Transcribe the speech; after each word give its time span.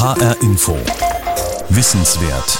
HR 0.00 0.34
Info. 0.40 0.78
Wissenswert. 1.68 2.58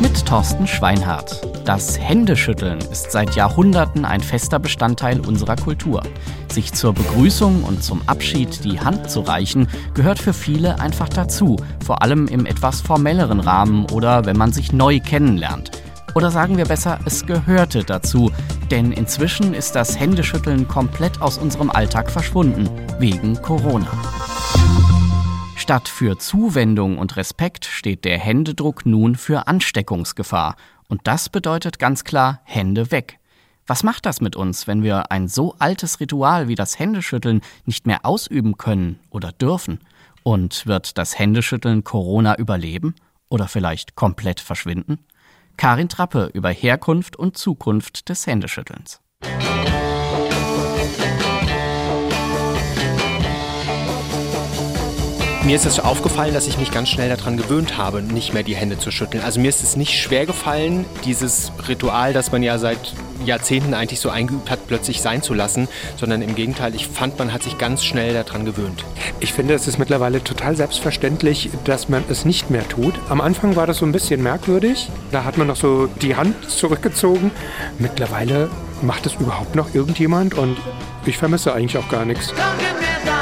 Mit 0.00 0.26
Thorsten 0.26 0.66
Schweinhardt. 0.66 1.40
Das 1.64 1.98
Händeschütteln 1.98 2.78
ist 2.78 3.10
seit 3.10 3.34
Jahrhunderten 3.36 4.04
ein 4.04 4.20
fester 4.20 4.58
Bestandteil 4.58 5.20
unserer 5.20 5.56
Kultur. 5.56 6.02
Sich 6.52 6.74
zur 6.74 6.92
Begrüßung 6.92 7.64
und 7.64 7.82
zum 7.82 8.02
Abschied 8.06 8.64
die 8.64 8.80
Hand 8.80 9.10
zu 9.10 9.20
reichen, 9.20 9.66
gehört 9.94 10.18
für 10.18 10.34
viele 10.34 10.78
einfach 10.78 11.08
dazu, 11.08 11.56
vor 11.82 12.02
allem 12.02 12.28
im 12.28 12.44
etwas 12.44 12.82
formelleren 12.82 13.40
Rahmen 13.40 13.86
oder 13.90 14.26
wenn 14.26 14.36
man 14.36 14.52
sich 14.52 14.74
neu 14.74 15.00
kennenlernt. 15.00 15.70
Oder 16.14 16.30
sagen 16.30 16.58
wir 16.58 16.66
besser, 16.66 16.98
es 17.06 17.24
gehörte 17.24 17.82
dazu, 17.82 18.30
denn 18.70 18.92
inzwischen 18.92 19.54
ist 19.54 19.74
das 19.74 19.98
Händeschütteln 19.98 20.68
komplett 20.68 21.22
aus 21.22 21.38
unserem 21.38 21.70
Alltag 21.70 22.10
verschwunden, 22.10 22.68
wegen 22.98 23.40
Corona. 23.40 23.88
Statt 25.64 25.88
für 25.88 26.18
Zuwendung 26.18 26.98
und 26.98 27.16
Respekt 27.16 27.64
steht 27.64 28.04
der 28.04 28.18
Händedruck 28.18 28.84
nun 28.84 29.14
für 29.14 29.46
Ansteckungsgefahr. 29.46 30.56
Und 30.88 31.00
das 31.04 31.30
bedeutet 31.30 31.78
ganz 31.78 32.04
klar 32.04 32.42
Hände 32.44 32.90
weg. 32.90 33.18
Was 33.66 33.82
macht 33.82 34.04
das 34.04 34.20
mit 34.20 34.36
uns, 34.36 34.66
wenn 34.66 34.82
wir 34.82 35.10
ein 35.10 35.26
so 35.26 35.54
altes 35.58 36.00
Ritual 36.00 36.48
wie 36.48 36.54
das 36.54 36.78
Händeschütteln 36.78 37.40
nicht 37.64 37.86
mehr 37.86 38.04
ausüben 38.04 38.58
können 38.58 39.00
oder 39.08 39.32
dürfen? 39.32 39.78
Und 40.22 40.66
wird 40.66 40.98
das 40.98 41.18
Händeschütteln 41.18 41.82
Corona 41.82 42.36
überleben 42.36 42.94
oder 43.30 43.48
vielleicht 43.48 43.94
komplett 43.94 44.40
verschwinden? 44.40 44.98
Karin 45.56 45.88
Trappe 45.88 46.30
über 46.34 46.50
Herkunft 46.50 47.16
und 47.16 47.38
Zukunft 47.38 48.10
des 48.10 48.26
Händeschüttelns. 48.26 49.00
Mir 55.44 55.56
ist 55.56 55.66
es 55.66 55.78
aufgefallen, 55.78 56.32
dass 56.32 56.46
ich 56.46 56.56
mich 56.56 56.70
ganz 56.70 56.88
schnell 56.88 57.14
daran 57.14 57.36
gewöhnt 57.36 57.76
habe, 57.76 58.00
nicht 58.00 58.32
mehr 58.32 58.42
die 58.42 58.56
Hände 58.56 58.78
zu 58.78 58.90
schütteln. 58.90 59.22
Also 59.22 59.40
mir 59.40 59.50
ist 59.50 59.62
es 59.62 59.76
nicht 59.76 59.92
schwer 59.92 60.24
gefallen, 60.24 60.86
dieses 61.04 61.52
Ritual, 61.68 62.14
das 62.14 62.32
man 62.32 62.42
ja 62.42 62.56
seit 62.56 62.94
Jahrzehnten 63.26 63.74
eigentlich 63.74 64.00
so 64.00 64.08
eingeübt 64.08 64.50
hat, 64.50 64.66
plötzlich 64.66 65.02
sein 65.02 65.20
zu 65.20 65.34
lassen, 65.34 65.68
sondern 65.98 66.22
im 66.22 66.34
Gegenteil, 66.34 66.74
ich 66.74 66.88
fand, 66.88 67.18
man 67.18 67.30
hat 67.30 67.42
sich 67.42 67.58
ganz 67.58 67.84
schnell 67.84 68.14
daran 68.14 68.46
gewöhnt. 68.46 68.86
Ich 69.20 69.34
finde, 69.34 69.52
es 69.52 69.68
ist 69.68 69.78
mittlerweile 69.78 70.24
total 70.24 70.56
selbstverständlich, 70.56 71.50
dass 71.64 71.90
man 71.90 72.04
es 72.08 72.24
nicht 72.24 72.48
mehr 72.48 72.66
tut. 72.66 72.94
Am 73.10 73.20
Anfang 73.20 73.54
war 73.54 73.66
das 73.66 73.76
so 73.78 73.84
ein 73.84 73.92
bisschen 73.92 74.22
merkwürdig. 74.22 74.88
Da 75.12 75.24
hat 75.24 75.36
man 75.36 75.46
noch 75.46 75.56
so 75.56 75.88
die 76.00 76.16
Hand 76.16 76.50
zurückgezogen. 76.50 77.30
Mittlerweile 77.78 78.48
macht 78.80 79.04
es 79.04 79.12
überhaupt 79.16 79.56
noch 79.56 79.74
irgendjemand 79.74 80.32
und 80.32 80.56
ich 81.04 81.18
vermisse 81.18 81.52
eigentlich 81.52 81.76
auch 81.76 81.90
gar 81.90 82.06
nichts. 82.06 82.32
Die 82.32 83.13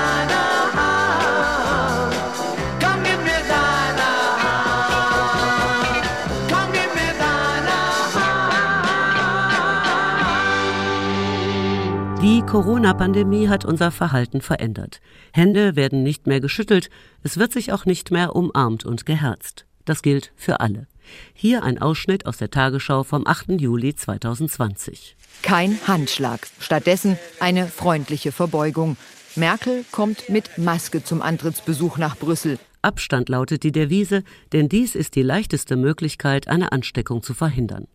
Corona-Pandemie 12.52 13.48
hat 13.48 13.64
unser 13.64 13.90
Verhalten 13.90 14.42
verändert. 14.42 15.00
Hände 15.32 15.74
werden 15.74 16.02
nicht 16.02 16.26
mehr 16.26 16.38
geschüttelt, 16.38 16.90
es 17.22 17.38
wird 17.38 17.50
sich 17.50 17.72
auch 17.72 17.86
nicht 17.86 18.10
mehr 18.10 18.36
umarmt 18.36 18.84
und 18.84 19.06
geherzt. 19.06 19.64
Das 19.86 20.02
gilt 20.02 20.32
für 20.36 20.60
alle. 20.60 20.86
Hier 21.32 21.62
ein 21.62 21.78
Ausschnitt 21.80 22.26
aus 22.26 22.36
der 22.36 22.50
Tagesschau 22.50 23.04
vom 23.04 23.26
8. 23.26 23.58
Juli 23.58 23.94
2020. 23.94 25.16
Kein 25.40 25.78
Handschlag, 25.86 26.46
stattdessen 26.60 27.18
eine 27.40 27.66
freundliche 27.68 28.32
Verbeugung. 28.32 28.98
Merkel 29.34 29.86
kommt 29.90 30.28
mit 30.28 30.58
Maske 30.58 31.02
zum 31.02 31.22
Antrittsbesuch 31.22 31.96
nach 31.96 32.18
Brüssel. 32.18 32.58
Abstand 32.82 33.30
lautet 33.30 33.62
die 33.62 33.72
Devise, 33.72 34.24
denn 34.52 34.68
dies 34.68 34.94
ist 34.94 35.14
die 35.14 35.22
leichteste 35.22 35.76
Möglichkeit, 35.76 36.48
eine 36.48 36.70
Ansteckung 36.70 37.22
zu 37.22 37.32
verhindern. 37.32 37.88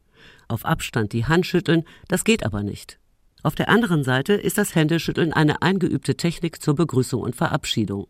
Auf 0.47 0.65
Abstand 0.65 1.13
die 1.13 1.27
Hand 1.27 1.45
schütteln, 1.45 1.83
das 2.07 2.23
geht 2.23 2.43
aber 2.43 2.63
nicht. 2.63 2.97
Auf 3.47 3.55
der 3.55 3.69
anderen 3.69 4.03
Seite 4.03 4.33
ist 4.33 4.57
das 4.57 4.75
Händeschütteln 4.75 5.31
eine 5.31 5.61
eingeübte 5.61 6.17
Technik 6.17 6.61
zur 6.61 6.75
Begrüßung 6.75 7.21
und 7.21 7.33
Verabschiedung. 7.33 8.07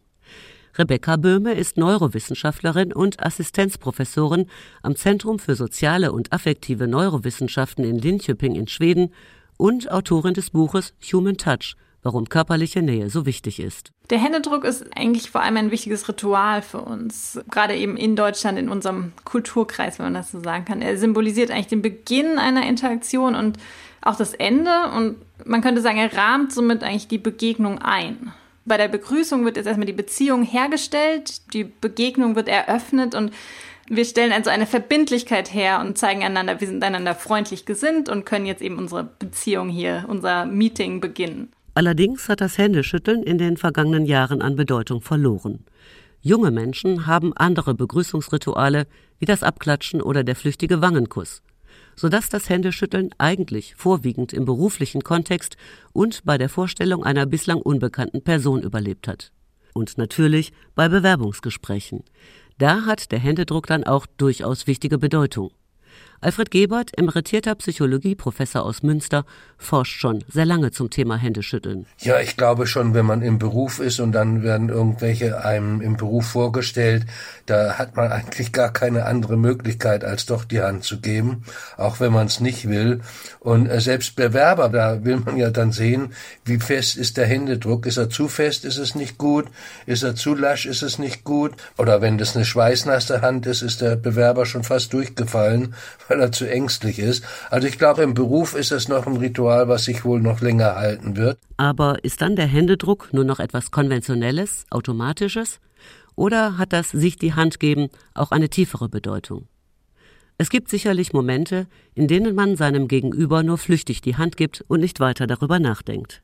Rebecca 0.76 1.16
Böhme 1.16 1.54
ist 1.54 1.78
Neurowissenschaftlerin 1.78 2.92
und 2.92 3.24
Assistenzprofessorin 3.24 4.48
am 4.82 4.96
Zentrum 4.96 5.38
für 5.38 5.54
soziale 5.54 6.12
und 6.12 6.34
affektive 6.34 6.88
Neurowissenschaften 6.88 7.86
in 7.86 8.00
Linköping 8.00 8.56
in 8.56 8.68
Schweden 8.68 9.14
und 9.58 9.92
Autorin 9.92 10.34
des 10.34 10.50
Buches 10.50 10.96
Human 11.14 11.38
Touch, 11.38 11.76
warum 12.02 12.30
körperliche 12.30 12.82
Nähe 12.82 13.12
so 13.12 13.28
wichtig 13.28 13.60
ist. 13.60 13.92
Der 14.10 14.18
Händedruck 14.18 14.64
ist 14.64 14.88
eigentlich 14.98 15.30
vor 15.30 15.42
allem 15.42 15.58
ein 15.58 15.70
wichtiges 15.70 16.10
Ritual 16.10 16.64
für 16.64 16.82
uns, 16.82 17.40
gerade 17.52 17.76
eben 17.76 17.96
in 17.96 18.16
Deutschland, 18.16 18.58
in 18.58 18.70
unserem 18.70 19.12
Kulturkreis, 19.24 20.00
wenn 20.00 20.08
man 20.08 20.14
das 20.16 20.32
so 20.32 20.40
sagen 20.40 20.66
kann. 20.66 20.82
Er 20.82 20.98
symbolisiert 20.98 21.52
eigentlich 21.52 21.68
den 21.68 21.84
Beginn 21.84 22.40
einer 22.40 22.66
Interaktion 22.66 23.36
und 23.36 23.60
auch 24.08 24.16
das 24.16 24.34
Ende 24.34 24.72
und 24.96 25.18
man 25.46 25.62
könnte 25.62 25.82
sagen, 25.82 25.98
er 25.98 26.16
rahmt 26.16 26.54
somit 26.54 26.84
eigentlich 26.84 27.08
die 27.08 27.18
Begegnung 27.18 27.80
ein. 27.80 28.32
Bei 28.66 28.78
der 28.78 28.88
Begrüßung 28.88 29.46
wird 29.46 29.58
jetzt 29.58 29.66
erstmal 29.66 29.86
die 29.86 29.94
Beziehung 29.94 30.44
hergestellt, 30.44 31.54
die 31.54 31.64
Begegnung 31.64 32.36
wird 32.36 32.48
eröffnet 32.48 33.16
und 33.16 33.32
wir 33.90 34.04
stellen 34.04 34.34
also 34.34 34.50
eine 34.50 34.66
Verbindlichkeit 34.66 35.54
her 35.54 35.80
und 35.80 35.98
zeigen 35.98 36.24
einander, 36.24 36.60
wir 36.60 36.68
sind 36.68 36.84
einander 36.84 37.16
freundlich 37.16 37.66
gesinnt 37.66 38.10
und 38.10 38.26
können 38.26 38.46
jetzt 38.46 38.62
eben 38.62 38.78
unsere 38.78 39.06
Beziehung 39.06 39.70
hier, 39.70 40.06
unser 40.10 40.46
Meeting 40.46 41.00
beginnen. 41.00 41.52
Allerdings 41.74 42.28
hat 42.28 42.42
das 42.42 42.58
Händeschütteln 42.58 43.24
in 43.24 43.38
den 43.38 43.56
vergangenen 43.56 44.06
Jahren 44.06 44.42
an 44.42 44.56
Bedeutung 44.56 45.02
verloren. 45.02 45.64
Junge 46.22 46.52
Menschen 46.52 47.08
haben 47.08 47.32
andere 47.38 47.76
Begrüßungsrituale 47.76 48.88
wie 49.20 49.26
das 49.26 49.44
Abklatschen 49.44 50.02
oder 50.02 50.24
der 50.24 50.36
flüchtige 50.36 50.82
Wangenkuss 50.82 51.42
sodass 51.98 52.30
das 52.30 52.48
Händeschütteln 52.48 53.10
eigentlich 53.18 53.76
vorwiegend 53.76 54.32
im 54.32 54.46
beruflichen 54.46 55.02
Kontext 55.02 55.58
und 55.92 56.24
bei 56.24 56.38
der 56.38 56.48
Vorstellung 56.48 57.04
einer 57.04 57.26
bislang 57.26 57.62
unbekannten 57.62 58.22
Person 58.22 58.62
überlebt 58.62 59.10
hat. 59.10 59.34
Und 59.74 59.98
natürlich 59.98 60.54
bei 60.76 60.88
Bewerbungsgesprächen. 60.88 62.04
Da 62.58 62.86
hat 62.86 63.12
der 63.12 63.20
Händedruck 63.20 63.68
dann 63.68 63.84
auch 63.84 64.06
durchaus 64.18 64.66
wichtige 64.66 64.98
Bedeutung. 64.98 65.52
Alfred 66.20 66.50
Gebert, 66.50 66.98
emeritierter 66.98 67.54
Psychologieprofessor 67.54 68.64
aus 68.64 68.82
Münster, 68.82 69.24
forscht 69.58 70.00
schon 70.00 70.24
sehr 70.28 70.46
lange 70.46 70.72
zum 70.72 70.90
Thema 70.90 71.16
Händeschütteln. 71.16 71.86
Ja, 72.00 72.20
ich 72.20 72.38
glaube 72.38 72.66
schon, 72.66 72.96
wenn 72.96 73.06
man 73.06 73.22
im 73.22 73.38
Beruf 73.38 73.80
ist 73.80 74.00
und 74.00 74.14
dann 74.14 74.42
werden 74.42 74.70
irgendwelche 74.70 75.44
einem 75.46 75.80
im 75.80 75.96
Beruf 75.96 76.28
vorgestellt, 76.28 77.06
da 77.46 77.78
hat 77.78 77.96
man 77.96 78.12
eigentlich 78.12 78.52
gar 78.52 78.74
keine 78.74 79.06
andere 79.06 79.38
Möglichkeit, 79.38 80.04
als 80.04 80.26
doch 80.26 80.44
die 80.44 80.62
Hand 80.62 80.84
zu 80.84 81.00
geben, 81.02 81.44
auch 81.78 82.00
wenn 82.00 82.12
man 82.12 82.26
es 82.26 82.40
nicht 82.40 82.68
will. 82.68 83.02
Und 83.40 83.68
äh, 83.68 83.80
selbst 83.80 84.16
Bewerber, 84.16 84.70
da 84.70 85.06
will 85.06 85.18
man 85.18 85.38
ja 85.38 85.52
dann 85.52 85.72
sehen, 85.72 86.14
wie 86.46 86.60
fest 86.60 86.98
ist 86.98 87.18
der 87.18 87.28
Händedruck. 87.28 87.86
Ist 87.86 87.98
er 87.98 88.10
zu 88.10 88.28
fest, 88.28 88.66
ist 88.66 88.78
es 88.78 88.96
nicht 88.96 89.20
gut. 89.20 89.46
Ist 89.86 90.04
er 90.04 90.16
zu 90.16 90.34
lasch, 90.34 90.66
ist 90.66 90.82
es 90.82 90.98
nicht 90.98 91.24
gut. 91.24 91.54
Oder 91.78 92.02
wenn 92.02 92.18
das 92.18 92.36
eine 92.36 92.46
schweißnasse 92.46 93.22
Hand 93.22 93.46
ist, 93.46 93.62
ist 93.62 93.82
der 93.82 93.96
Bewerber 93.96 94.46
schon 94.46 94.64
fast 94.64 94.94
durchgefallen 94.94 95.76
weil 96.08 96.20
er 96.20 96.32
zu 96.32 96.50
ängstlich 96.50 97.00
ist. 97.00 97.24
Also 97.50 97.68
ich 97.68 97.78
glaube, 97.78 98.04
im 98.04 98.14
Beruf 98.14 98.56
ist 98.56 98.72
es 98.72 98.88
noch 98.88 99.08
ein 99.08 99.18
Ritual, 99.18 99.68
was 99.68 99.86
sich 99.86 100.06
wohl 100.06 100.22
noch 100.22 100.42
länger 100.42 100.76
halten 100.76 101.16
wird. 101.16 101.38
Aber 101.58 102.04
ist 102.04 102.22
dann 102.22 102.36
der 102.36 102.48
Händedruck 102.48 103.10
nur 103.12 103.24
noch 103.24 103.40
etwas 103.40 103.72
Konventionelles, 103.72 104.66
Automatisches? 104.70 105.60
Oder 106.16 106.58
hat 106.58 106.74
das 106.74 106.90
sich 106.90 107.18
die 107.18 107.34
Hand 107.34 107.60
geben 107.60 107.90
auch 108.14 108.32
eine 108.32 108.50
tiefere 108.50 108.90
Bedeutung? 108.90 109.48
Es 110.40 110.50
gibt 110.50 110.70
sicherlich 110.70 111.14
Momente, 111.14 111.68
in 111.96 112.08
denen 112.08 112.36
man 112.36 112.56
seinem 112.56 112.88
Gegenüber 112.88 113.42
nur 113.42 113.58
flüchtig 113.58 114.02
die 114.02 114.18
Hand 114.18 114.38
gibt 114.38 114.64
und 114.68 114.82
nicht 114.82 115.00
weiter 115.00 115.26
darüber 115.26 115.60
nachdenkt. 115.60 116.22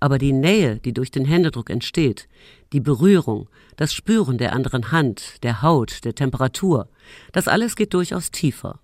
Aber 0.00 0.18
die 0.18 0.32
Nähe, 0.32 0.78
die 0.78 0.94
durch 0.94 1.10
den 1.10 1.26
Händedruck 1.26 1.70
entsteht, 1.70 2.26
die 2.72 2.80
Berührung, 2.80 3.48
das 3.76 3.92
Spüren 3.92 4.38
der 4.38 4.54
anderen 4.54 4.90
Hand, 4.90 5.42
der 5.42 5.62
Haut, 5.62 6.04
der 6.04 6.14
Temperatur, 6.14 6.88
das 7.32 7.48
alles 7.48 7.76
geht 7.76 7.94
durchaus 7.94 8.30
tiefer. 8.30 8.80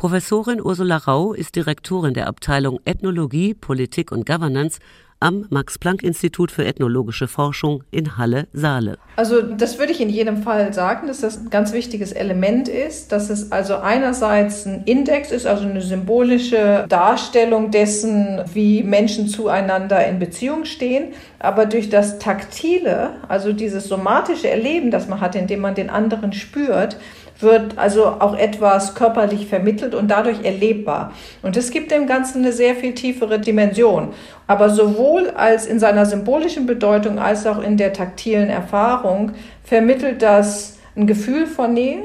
Professorin 0.00 0.62
Ursula 0.62 0.96
Rau 0.96 1.34
ist 1.34 1.56
Direktorin 1.56 2.14
der 2.14 2.26
Abteilung 2.26 2.80
Ethnologie, 2.86 3.52
Politik 3.52 4.12
und 4.12 4.24
Governance 4.24 4.78
am 5.22 5.44
Max-Planck-Institut 5.50 6.50
für 6.50 6.64
ethnologische 6.64 7.28
Forschung 7.28 7.84
in 7.90 8.16
Halle-Saale. 8.16 8.96
Also 9.16 9.42
das 9.42 9.78
würde 9.78 9.92
ich 9.92 10.00
in 10.00 10.08
jedem 10.08 10.42
Fall 10.42 10.72
sagen, 10.72 11.06
dass 11.06 11.20
das 11.20 11.36
ein 11.36 11.50
ganz 11.50 11.74
wichtiges 11.74 12.12
Element 12.12 12.68
ist, 12.68 13.12
dass 13.12 13.28
es 13.28 13.52
also 13.52 13.76
einerseits 13.76 14.64
ein 14.64 14.84
Index 14.86 15.30
ist, 15.30 15.44
also 15.44 15.64
eine 15.64 15.82
symbolische 15.82 16.86
Darstellung 16.88 17.70
dessen, 17.70 18.40
wie 18.54 18.82
Menschen 18.82 19.28
zueinander 19.28 20.06
in 20.06 20.18
Beziehung 20.18 20.64
stehen, 20.64 21.12
aber 21.38 21.66
durch 21.66 21.90
das 21.90 22.18
Taktile, 22.18 23.10
also 23.28 23.52
dieses 23.52 23.84
somatische 23.88 24.48
Erleben, 24.48 24.90
das 24.90 25.08
man 25.08 25.20
hat, 25.20 25.34
indem 25.34 25.60
man 25.60 25.74
den 25.74 25.90
anderen 25.90 26.32
spürt, 26.32 26.96
wird 27.42 27.78
also 27.78 28.06
auch 28.06 28.36
etwas 28.36 28.94
körperlich 28.94 29.46
vermittelt 29.46 29.94
und 29.94 30.08
dadurch 30.08 30.44
erlebbar. 30.44 31.12
Und 31.42 31.56
das 31.56 31.70
gibt 31.70 31.90
dem 31.90 32.06
Ganzen 32.06 32.42
eine 32.42 32.52
sehr 32.52 32.74
viel 32.74 32.94
tiefere 32.94 33.38
Dimension. 33.38 34.08
Aber 34.46 34.70
sowohl 34.70 35.30
als 35.30 35.66
in 35.66 35.78
seiner 35.78 36.06
symbolischen 36.06 36.66
Bedeutung 36.66 37.18
als 37.18 37.46
auch 37.46 37.62
in 37.62 37.76
der 37.76 37.92
taktilen 37.92 38.50
Erfahrung 38.50 39.32
vermittelt 39.64 40.22
das 40.22 40.78
ein 40.96 41.06
Gefühl 41.06 41.46
von 41.46 41.74
Nähe, 41.74 42.02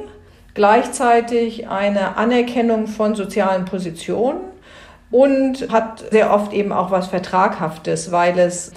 gleichzeitig 0.53 1.67
eine 1.67 2.17
Anerkennung 2.17 2.88
von 2.88 3.15
sozialen 3.15 3.65
Positionen 3.65 4.39
und 5.11 5.71
hat 5.71 6.03
sehr 6.11 6.33
oft 6.33 6.53
eben 6.53 6.71
auch 6.71 6.91
was 6.91 7.07
Vertraghaftes, 7.07 8.11
weil 8.11 8.39
es 8.39 8.71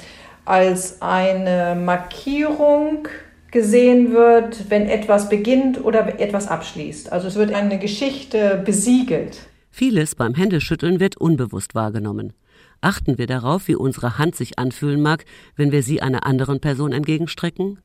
als 0.44 1.02
eine 1.02 1.76
Markierung 1.78 3.06
gesehen 3.50 4.12
wird, 4.12 4.70
wenn 4.70 4.88
etwas 4.88 5.28
beginnt 5.28 5.84
oder 5.84 6.20
etwas 6.20 6.48
abschließt. 6.48 7.12
Also 7.12 7.28
es 7.28 7.36
wird 7.36 7.52
eine 7.52 7.78
Geschichte 7.78 8.62
besiegelt. 8.64 9.40
Vieles 9.70 10.14
beim 10.14 10.34
Händeschütteln 10.34 11.00
wird 11.00 11.16
unbewusst 11.16 11.74
wahrgenommen. 11.74 12.32
Achten 12.80 13.18
wir 13.18 13.26
darauf, 13.26 13.68
wie 13.68 13.74
unsere 13.74 14.18
Hand 14.18 14.36
sich 14.36 14.58
anfühlen 14.58 15.00
mag, 15.00 15.24
wenn 15.56 15.72
wir 15.72 15.82
sie 15.82 16.00
einer 16.00 16.26
anderen 16.26 16.60
Person 16.60 16.92
entgegenstrecken? 16.92 17.80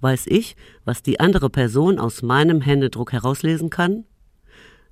Weiß 0.00 0.26
ich, 0.26 0.56
was 0.84 1.02
die 1.02 1.20
andere 1.20 1.50
Person 1.50 1.98
aus 1.98 2.22
meinem 2.22 2.60
Händedruck 2.60 3.12
herauslesen 3.12 3.70
kann? 3.70 4.04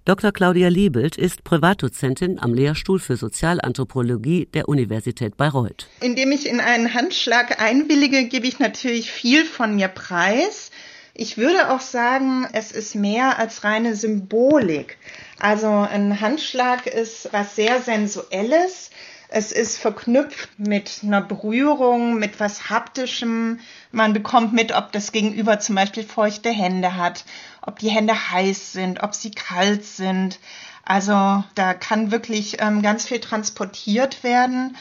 Dr. 0.05 0.33
Claudia 0.33 0.67
Liebelt 0.67 1.17
ist 1.17 1.45
Privatdozentin 1.45 2.41
am 2.41 2.55
Lehrstuhl 2.55 2.99
für 2.99 3.17
Sozialanthropologie 3.17 4.47
der 4.47 4.69
Universität 4.69 5.37
Bayreuth. 5.37 5.87
Indem 6.01 6.33
ich 6.33 6.49
in 6.49 6.59
einen 6.59 6.93
Handschlag 6.93 7.63
einwillige, 7.63 8.25
gebe 8.25 8.49
ich 8.49 8.59
natürlich 8.59 9.13
viel 9.13 9.45
von 9.45 9.77
mir 9.77 9.87
preis. 9.87 10.73
Ich 11.15 11.39
würde 11.39 11.71
auch 11.71 11.81
sagen, 11.81 12.49
es 12.53 12.73
ist 12.73 12.97
mehr 12.97 13.39
als 13.39 13.63
reine 13.63 13.95
Symbolik. 13.95 14.99
Also 15.39 15.69
ein 15.69 16.21
Handschlag 16.21 16.89
ist 16.89 17.29
was 17.31 17.55
sehr 17.55 17.81
Sensuelles. 17.81 18.91
Es 19.29 19.53
ist 19.53 19.79
verknüpft 19.79 20.51
mit 20.59 21.01
einer 21.05 21.23
Berührung, 21.23 22.19
mit 22.19 22.41
was 22.41 22.71
Haptischem. 22.71 23.61
Man 23.93 24.15
bekommt 24.15 24.53
mit, 24.53 24.75
ob 24.75 24.91
das 24.91 25.13
Gegenüber 25.13 25.61
zum 25.61 25.77
Beispiel 25.77 26.03
feuchte 26.03 26.51
Hände 26.51 26.97
hat 26.97 27.25
ob 27.63 27.79
die 27.79 27.91
Hände 27.91 28.31
heiß 28.31 28.73
sind, 28.73 29.03
ob 29.03 29.15
sie 29.15 29.31
kalt 29.31 29.85
sind. 29.85 30.39
Also 30.85 31.45
da 31.55 31.75
kann 31.75 32.11
wirklich 32.11 32.61
ähm, 32.61 32.83
ganz 32.83 33.07
viel 33.07 33.21
transportiert 33.21 34.25
werden. 34.25 34.77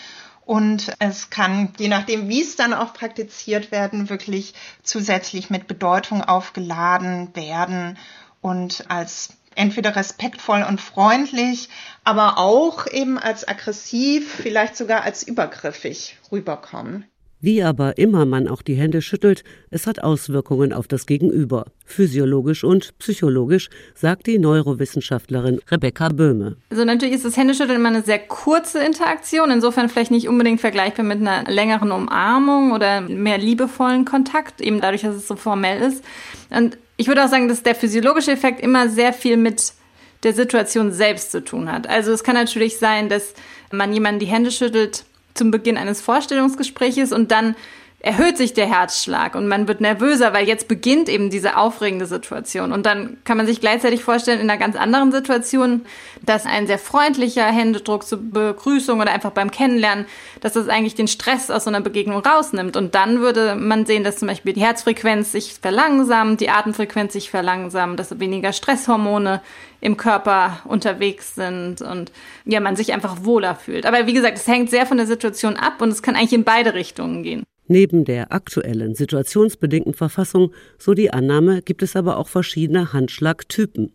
Und 0.45 0.94
es 1.00 1.30
kann, 1.30 1.72
je 1.78 1.88
nachdem, 1.88 2.28
wie 2.28 2.42
es 2.42 2.56
dann 2.56 2.74
auch 2.74 2.94
praktiziert 2.94 3.72
werden, 3.72 4.10
wirklich 4.10 4.54
zusätzlich 4.83 5.50
mit 5.50 5.68
Bedeutung 5.68 6.24
aufgeladen 6.24 7.33
werden 7.36 7.98
und 8.42 8.86
als 8.89 9.38
entweder 9.56 9.95
respektvoll 9.95 10.63
und 10.63 10.81
freundlich, 10.81 11.69
aber 12.04 12.38
auch 12.38 12.88
eben 12.88 13.19
als 13.19 13.48
aggressiv, 13.48 14.33
vielleicht 14.33 14.75
sogar 14.75 15.04
als 15.04 15.24
übergriffig 15.24 16.18
rüberkommen. 16.31 17.06
Wie 17.41 17.63
aber 17.63 17.97
immer 17.97 18.25
man 18.27 18.47
auch 18.47 18.61
die 18.61 18.75
Hände 18.75 19.01
schüttelt, 19.01 19.43
es 19.71 19.88
hat 19.88 20.03
Auswirkungen 20.03 20.73
auf 20.73 20.88
das 20.88 21.07
Gegenüber, 21.07 21.65
physiologisch 21.85 22.63
und 22.63 22.95
psychologisch, 22.99 23.69
sagt 23.95 24.27
die 24.27 24.38
Neurowissenschaftlerin 24.38 25.59
Rebecca 25.71 26.09
Böhme. 26.09 26.57
Also 26.69 26.85
natürlich 26.85 27.15
ist 27.15 27.25
das 27.25 27.38
Händeschütteln 27.38 27.79
immer 27.79 27.89
eine 27.89 28.03
sehr 28.03 28.19
kurze 28.19 28.83
Interaktion, 28.83 29.49
insofern 29.49 29.89
vielleicht 29.89 30.11
nicht 30.11 30.27
unbedingt 30.27 30.61
vergleichbar 30.61 31.03
mit 31.03 31.19
einer 31.19 31.49
längeren 31.49 31.91
Umarmung 31.91 32.73
oder 32.73 33.01
mehr 33.01 33.39
liebevollen 33.39 34.05
Kontakt, 34.05 34.61
eben 34.61 34.79
dadurch, 34.79 35.01
dass 35.01 35.15
es 35.15 35.27
so 35.27 35.35
formell 35.35 35.81
ist. 35.81 36.03
Und 36.51 36.77
ich 36.97 37.07
würde 37.07 37.25
auch 37.25 37.29
sagen, 37.29 37.47
dass 37.47 37.63
der 37.63 37.73
physiologische 37.73 38.31
Effekt 38.31 38.61
immer 38.61 38.87
sehr 38.87 39.13
viel 39.13 39.35
mit 39.35 39.73
der 40.21 40.33
Situation 40.33 40.91
selbst 40.91 41.31
zu 41.31 41.44
tun 41.44 41.71
hat. 41.71 41.89
Also 41.89 42.11
es 42.11 42.23
kann 42.23 42.35
natürlich 42.35 42.77
sein, 42.77 43.09
dass 43.09 43.33
man 43.71 43.91
jemanden 43.91 44.19
die 44.19 44.27
Hände 44.27 44.51
schüttelt, 44.51 45.05
zum 45.33 45.51
Beginn 45.51 45.78
eines 45.78 46.01
Vorstellungsgespräches 46.01 47.12
und 47.12 47.31
dann 47.31 47.56
erhöht 48.03 48.36
sich 48.36 48.53
der 48.53 48.65
Herzschlag 48.65 49.36
und 49.36 49.48
man 49.48 49.68
wird 49.68 49.80
nervöser, 49.80 50.33
weil 50.33 50.48
jetzt 50.48 50.68
beginnt 50.68 51.07
eben 51.07 51.30
diese 51.30 51.56
aufregende 51.56 52.07
Situation. 52.07 52.71
Und 52.71 52.86
dann 52.88 53.18
kann 53.25 53.38
man 53.38 53.45
sich 53.45 53.62
gleichzeitig 53.62 54.03
vorstellen, 54.03 54.39
in 54.39 54.50
einer 54.50 54.59
ganz 54.59 54.75
anderen 54.75 55.12
Situation, 55.12 55.81
dass 56.24 56.48
ein 56.48 56.65
sehr 56.65 56.80
freundlicher 56.80 57.45
Händedruck 57.45 58.03
zur 58.07 58.19
Begrüßung 58.19 59.00
oder 59.00 59.12
einfach 59.12 59.31
beim 59.31 59.51
Kennenlernen, 59.51 60.07
dass 60.39 60.53
das 60.53 60.68
eigentlich 60.68 60.95
den 60.95 61.07
Stress 61.07 61.51
aus 61.51 61.65
so 61.65 61.69
einer 61.69 61.81
Begegnung 61.81 62.25
rausnimmt. 62.25 62.75
Und 62.75 62.95
dann 62.95 63.19
würde 63.19 63.53
man 63.53 63.86
sehen, 63.86 64.04
dass 64.04 64.18
zum 64.18 64.27
Beispiel 64.27 64.54
die 64.54 64.62
Herzfrequenz 64.62 65.31
sich 65.31 65.54
verlangsamt, 65.62 66.42
die 66.42 66.50
Atemfrequenz 66.50 67.13
sich 67.13 67.30
verlangsamt, 67.30 68.00
dass 68.00 68.19
weniger 68.19 68.51
Stresshormone 68.51 69.42
im 69.80 69.97
Körper 69.97 70.59
unterwegs 70.65 71.36
sind 71.36 71.81
und 71.81 72.12
ja, 72.45 72.59
man 72.59 72.75
sich 72.75 72.94
einfach 72.94 73.24
wohler 73.24 73.56
fühlt. 73.56 73.86
Aber 73.86 74.07
wie 74.07 74.13
gesagt, 74.13 74.38
es 74.38 74.47
hängt 74.47 74.71
sehr 74.71 74.88
von 74.88 74.97
der 74.97 75.07
Situation 75.07 75.56
ab 75.56 75.81
und 75.81 75.89
es 75.89 76.01
kann 76.01 76.15
eigentlich 76.15 76.33
in 76.33 76.44
beide 76.44 76.74
Richtungen 76.74 77.21
gehen. 77.21 77.44
Neben 77.71 78.03
der 78.03 78.33
aktuellen 78.33 78.95
situationsbedingten 78.95 79.94
Verfassung, 79.94 80.51
so 80.77 80.94
die 80.94 81.13
Annahme, 81.13 81.62
gibt 81.62 81.83
es 81.83 81.95
aber 81.95 82.18
auch 82.18 82.27
verschiedene 82.27 82.91
Handschlagtypen. 82.91 83.94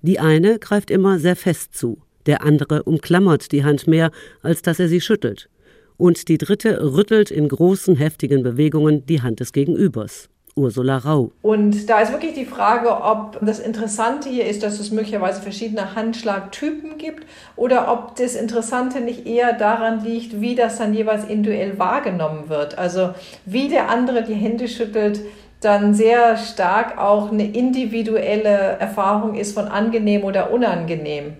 Die 0.00 0.20
eine 0.20 0.60
greift 0.60 0.92
immer 0.92 1.18
sehr 1.18 1.34
fest 1.34 1.74
zu, 1.74 1.98
der 2.26 2.44
andere 2.44 2.84
umklammert 2.84 3.50
die 3.50 3.64
Hand 3.64 3.88
mehr, 3.88 4.12
als 4.42 4.62
dass 4.62 4.78
er 4.78 4.86
sie 4.86 5.00
schüttelt. 5.00 5.50
Und 5.96 6.28
die 6.28 6.38
dritte 6.38 6.94
rüttelt 6.94 7.32
in 7.32 7.48
großen, 7.48 7.96
heftigen 7.96 8.44
Bewegungen 8.44 9.04
die 9.06 9.22
Hand 9.22 9.40
des 9.40 9.52
Gegenübers. 9.52 10.29
Ursula 10.56 10.98
Rau. 10.98 11.30
Und 11.42 11.88
da 11.88 12.00
ist 12.00 12.12
wirklich 12.12 12.34
die 12.34 12.44
Frage, 12.44 12.90
ob 13.02 13.38
das 13.40 13.58
Interessante 13.58 14.28
hier 14.28 14.46
ist, 14.46 14.62
dass 14.62 14.78
es 14.78 14.90
möglicherweise 14.90 15.42
verschiedene 15.42 15.94
Handschlagtypen 15.94 16.98
gibt 16.98 17.26
oder 17.56 17.92
ob 17.92 18.16
das 18.16 18.34
Interessante 18.34 19.00
nicht 19.00 19.26
eher 19.26 19.52
daran 19.52 20.04
liegt, 20.04 20.40
wie 20.40 20.54
das 20.54 20.78
dann 20.78 20.94
jeweils 20.94 21.24
individuell 21.24 21.78
wahrgenommen 21.78 22.48
wird. 22.48 22.78
Also 22.78 23.10
wie 23.44 23.68
der 23.68 23.88
andere 23.88 24.22
die 24.22 24.34
Hände 24.34 24.68
schüttelt, 24.68 25.20
dann 25.60 25.94
sehr 25.94 26.36
stark 26.36 26.98
auch 26.98 27.30
eine 27.30 27.44
individuelle 27.44 28.48
Erfahrung 28.78 29.34
ist 29.34 29.54
von 29.54 29.68
angenehm 29.68 30.24
oder 30.24 30.52
unangenehm 30.52 31.36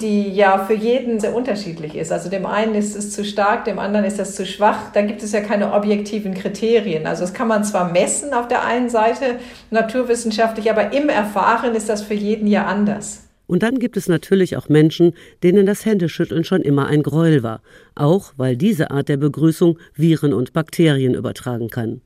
die 0.00 0.30
ja 0.30 0.64
für 0.64 0.74
jeden 0.74 1.18
sehr 1.18 1.34
unterschiedlich 1.34 1.96
ist. 1.96 2.12
Also 2.12 2.30
dem 2.30 2.46
einen 2.46 2.74
ist 2.74 2.94
es 2.94 3.10
zu 3.10 3.24
stark, 3.24 3.64
dem 3.64 3.78
anderen 3.78 4.06
ist 4.06 4.18
das 4.18 4.36
zu 4.36 4.46
schwach. 4.46 4.92
Da 4.92 5.02
gibt 5.02 5.22
es 5.22 5.32
ja 5.32 5.40
keine 5.40 5.72
objektiven 5.72 6.34
Kriterien. 6.34 7.06
Also 7.06 7.22
das 7.22 7.34
kann 7.34 7.48
man 7.48 7.64
zwar 7.64 7.90
messen 7.90 8.32
auf 8.32 8.46
der 8.46 8.64
einen 8.64 8.90
Seite 8.90 9.38
naturwissenschaftlich, 9.70 10.70
aber 10.70 10.92
im 10.92 11.08
Erfahren 11.08 11.74
ist 11.74 11.88
das 11.88 12.02
für 12.02 12.14
jeden 12.14 12.46
ja 12.46 12.66
anders. 12.66 13.24
Und 13.48 13.62
dann 13.62 13.78
gibt 13.78 13.96
es 13.96 14.08
natürlich 14.08 14.56
auch 14.56 14.68
Menschen, 14.68 15.14
denen 15.42 15.66
das 15.66 15.84
Händeschütteln 15.84 16.44
schon 16.44 16.60
immer 16.60 16.86
ein 16.86 17.02
Gräuel 17.02 17.42
war, 17.42 17.62
auch 17.94 18.34
weil 18.36 18.56
diese 18.56 18.90
Art 18.90 19.08
der 19.08 19.16
Begrüßung 19.16 19.78
Viren 19.94 20.34
und 20.34 20.52
Bakterien 20.52 21.14
übertragen 21.14 21.70
kann. 21.70 22.02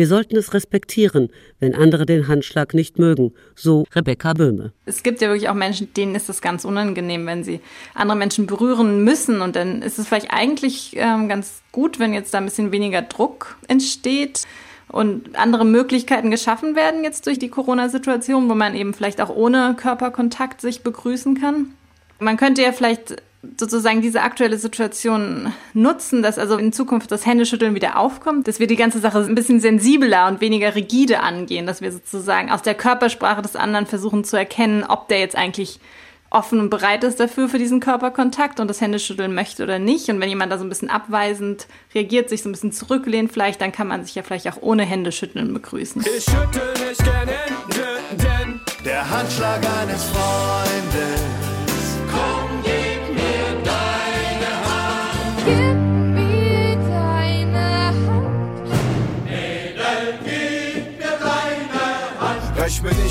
Wir 0.00 0.06
sollten 0.06 0.38
es 0.38 0.54
respektieren, 0.54 1.28
wenn 1.58 1.74
andere 1.74 2.06
den 2.06 2.26
Handschlag 2.26 2.72
nicht 2.72 2.98
mögen, 2.98 3.34
so 3.54 3.84
Rebecca 3.94 4.32
Böhme. 4.32 4.72
Es 4.86 5.02
gibt 5.02 5.20
ja 5.20 5.28
wirklich 5.28 5.50
auch 5.50 5.54
Menschen, 5.54 5.92
denen 5.92 6.14
ist 6.14 6.30
es 6.30 6.40
ganz 6.40 6.64
unangenehm, 6.64 7.26
wenn 7.26 7.44
sie 7.44 7.60
andere 7.92 8.16
Menschen 8.16 8.46
berühren 8.46 9.04
müssen. 9.04 9.42
Und 9.42 9.56
dann 9.56 9.82
ist 9.82 9.98
es 9.98 10.08
vielleicht 10.08 10.30
eigentlich 10.30 10.94
ähm, 10.96 11.28
ganz 11.28 11.60
gut, 11.70 11.98
wenn 11.98 12.14
jetzt 12.14 12.32
da 12.32 12.38
ein 12.38 12.46
bisschen 12.46 12.72
weniger 12.72 13.02
Druck 13.02 13.58
entsteht 13.68 14.44
und 14.88 15.36
andere 15.36 15.66
Möglichkeiten 15.66 16.30
geschaffen 16.30 16.76
werden 16.76 17.04
jetzt 17.04 17.26
durch 17.26 17.38
die 17.38 17.50
Corona-Situation, 17.50 18.48
wo 18.48 18.54
man 18.54 18.74
eben 18.74 18.94
vielleicht 18.94 19.20
auch 19.20 19.28
ohne 19.28 19.76
Körperkontakt 19.76 20.62
sich 20.62 20.82
begrüßen 20.82 21.38
kann. 21.38 21.74
Man 22.20 22.38
könnte 22.38 22.62
ja 22.62 22.72
vielleicht 22.72 23.16
sozusagen 23.56 24.02
diese 24.02 24.22
aktuelle 24.22 24.58
Situation 24.58 25.52
nutzen, 25.72 26.22
dass 26.22 26.38
also 26.38 26.56
in 26.58 26.72
Zukunft 26.72 27.10
das 27.10 27.24
Händeschütteln 27.24 27.74
wieder 27.74 27.98
aufkommt, 27.98 28.46
dass 28.48 28.60
wir 28.60 28.66
die 28.66 28.76
ganze 28.76 28.98
Sache 28.98 29.18
ein 29.18 29.34
bisschen 29.34 29.60
sensibler 29.60 30.28
und 30.28 30.40
weniger 30.40 30.74
rigide 30.74 31.20
angehen, 31.20 31.66
dass 31.66 31.80
wir 31.80 31.90
sozusagen 31.90 32.50
aus 32.50 32.62
der 32.62 32.74
Körpersprache 32.74 33.42
des 33.42 33.56
anderen 33.56 33.86
versuchen 33.86 34.24
zu 34.24 34.36
erkennen, 34.36 34.84
ob 34.84 35.08
der 35.08 35.20
jetzt 35.20 35.36
eigentlich 35.36 35.80
offen 36.28 36.60
und 36.60 36.70
bereit 36.70 37.02
ist 37.02 37.18
dafür, 37.18 37.48
für 37.48 37.58
diesen 37.58 37.80
Körperkontakt 37.80 38.60
und 38.60 38.68
das 38.68 38.80
Händeschütteln 38.80 39.34
möchte 39.34 39.64
oder 39.64 39.78
nicht. 39.78 40.08
Und 40.10 40.20
wenn 40.20 40.28
jemand 40.28 40.52
da 40.52 40.58
so 40.58 40.64
ein 40.64 40.68
bisschen 40.68 40.90
abweisend 40.90 41.66
reagiert, 41.94 42.28
sich 42.28 42.42
so 42.42 42.48
ein 42.48 42.52
bisschen 42.52 42.72
zurücklehnt 42.72 43.32
vielleicht, 43.32 43.60
dann 43.60 43.72
kann 43.72 43.88
man 43.88 44.04
sich 44.04 44.14
ja 44.14 44.22
vielleicht 44.22 44.46
auch 44.48 44.58
ohne 44.60 44.84
Händeschütteln 44.84 45.52
begrüßen. 45.52 46.02
Ich 46.02 46.24
schüttel 46.24 46.88
nicht 46.88 47.02
gern 47.02 47.26
Hände, 47.26 47.98
denn 48.12 48.60
der 48.84 49.10
Handschlag 49.10 49.60
eines 49.82 50.04
Freundes 50.04 51.20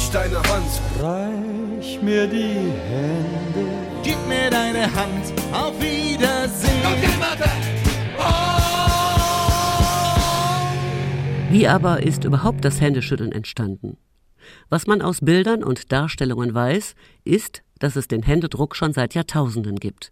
Reich 0.09 0.23
deine 0.23 0.37
Hand. 0.37 0.81
Reich 0.99 2.01
mir 2.01 2.25
die 2.25 2.71
Hände. 2.89 3.69
Gib 4.03 4.17
mir 4.27 4.49
deine 4.49 4.83
Hand. 4.95 5.33
Auf 5.53 5.79
Wiedersehen. 5.79 6.81
Oh! 8.17 8.23
Wie 11.51 11.67
aber 11.67 12.01
ist 12.01 12.23
überhaupt 12.23 12.65
das 12.65 12.81
Händeschütteln 12.81 13.31
entstanden? 13.31 13.97
Was 14.69 14.87
man 14.87 15.03
aus 15.03 15.19
Bildern 15.21 15.63
und 15.63 15.91
Darstellungen 15.91 16.55
weiß, 16.55 16.95
ist, 17.23 17.61
dass 17.77 17.95
es 17.95 18.07
den 18.07 18.23
Händedruck 18.23 18.75
schon 18.75 18.93
seit 18.93 19.13
Jahrtausenden 19.13 19.75
gibt. 19.75 20.11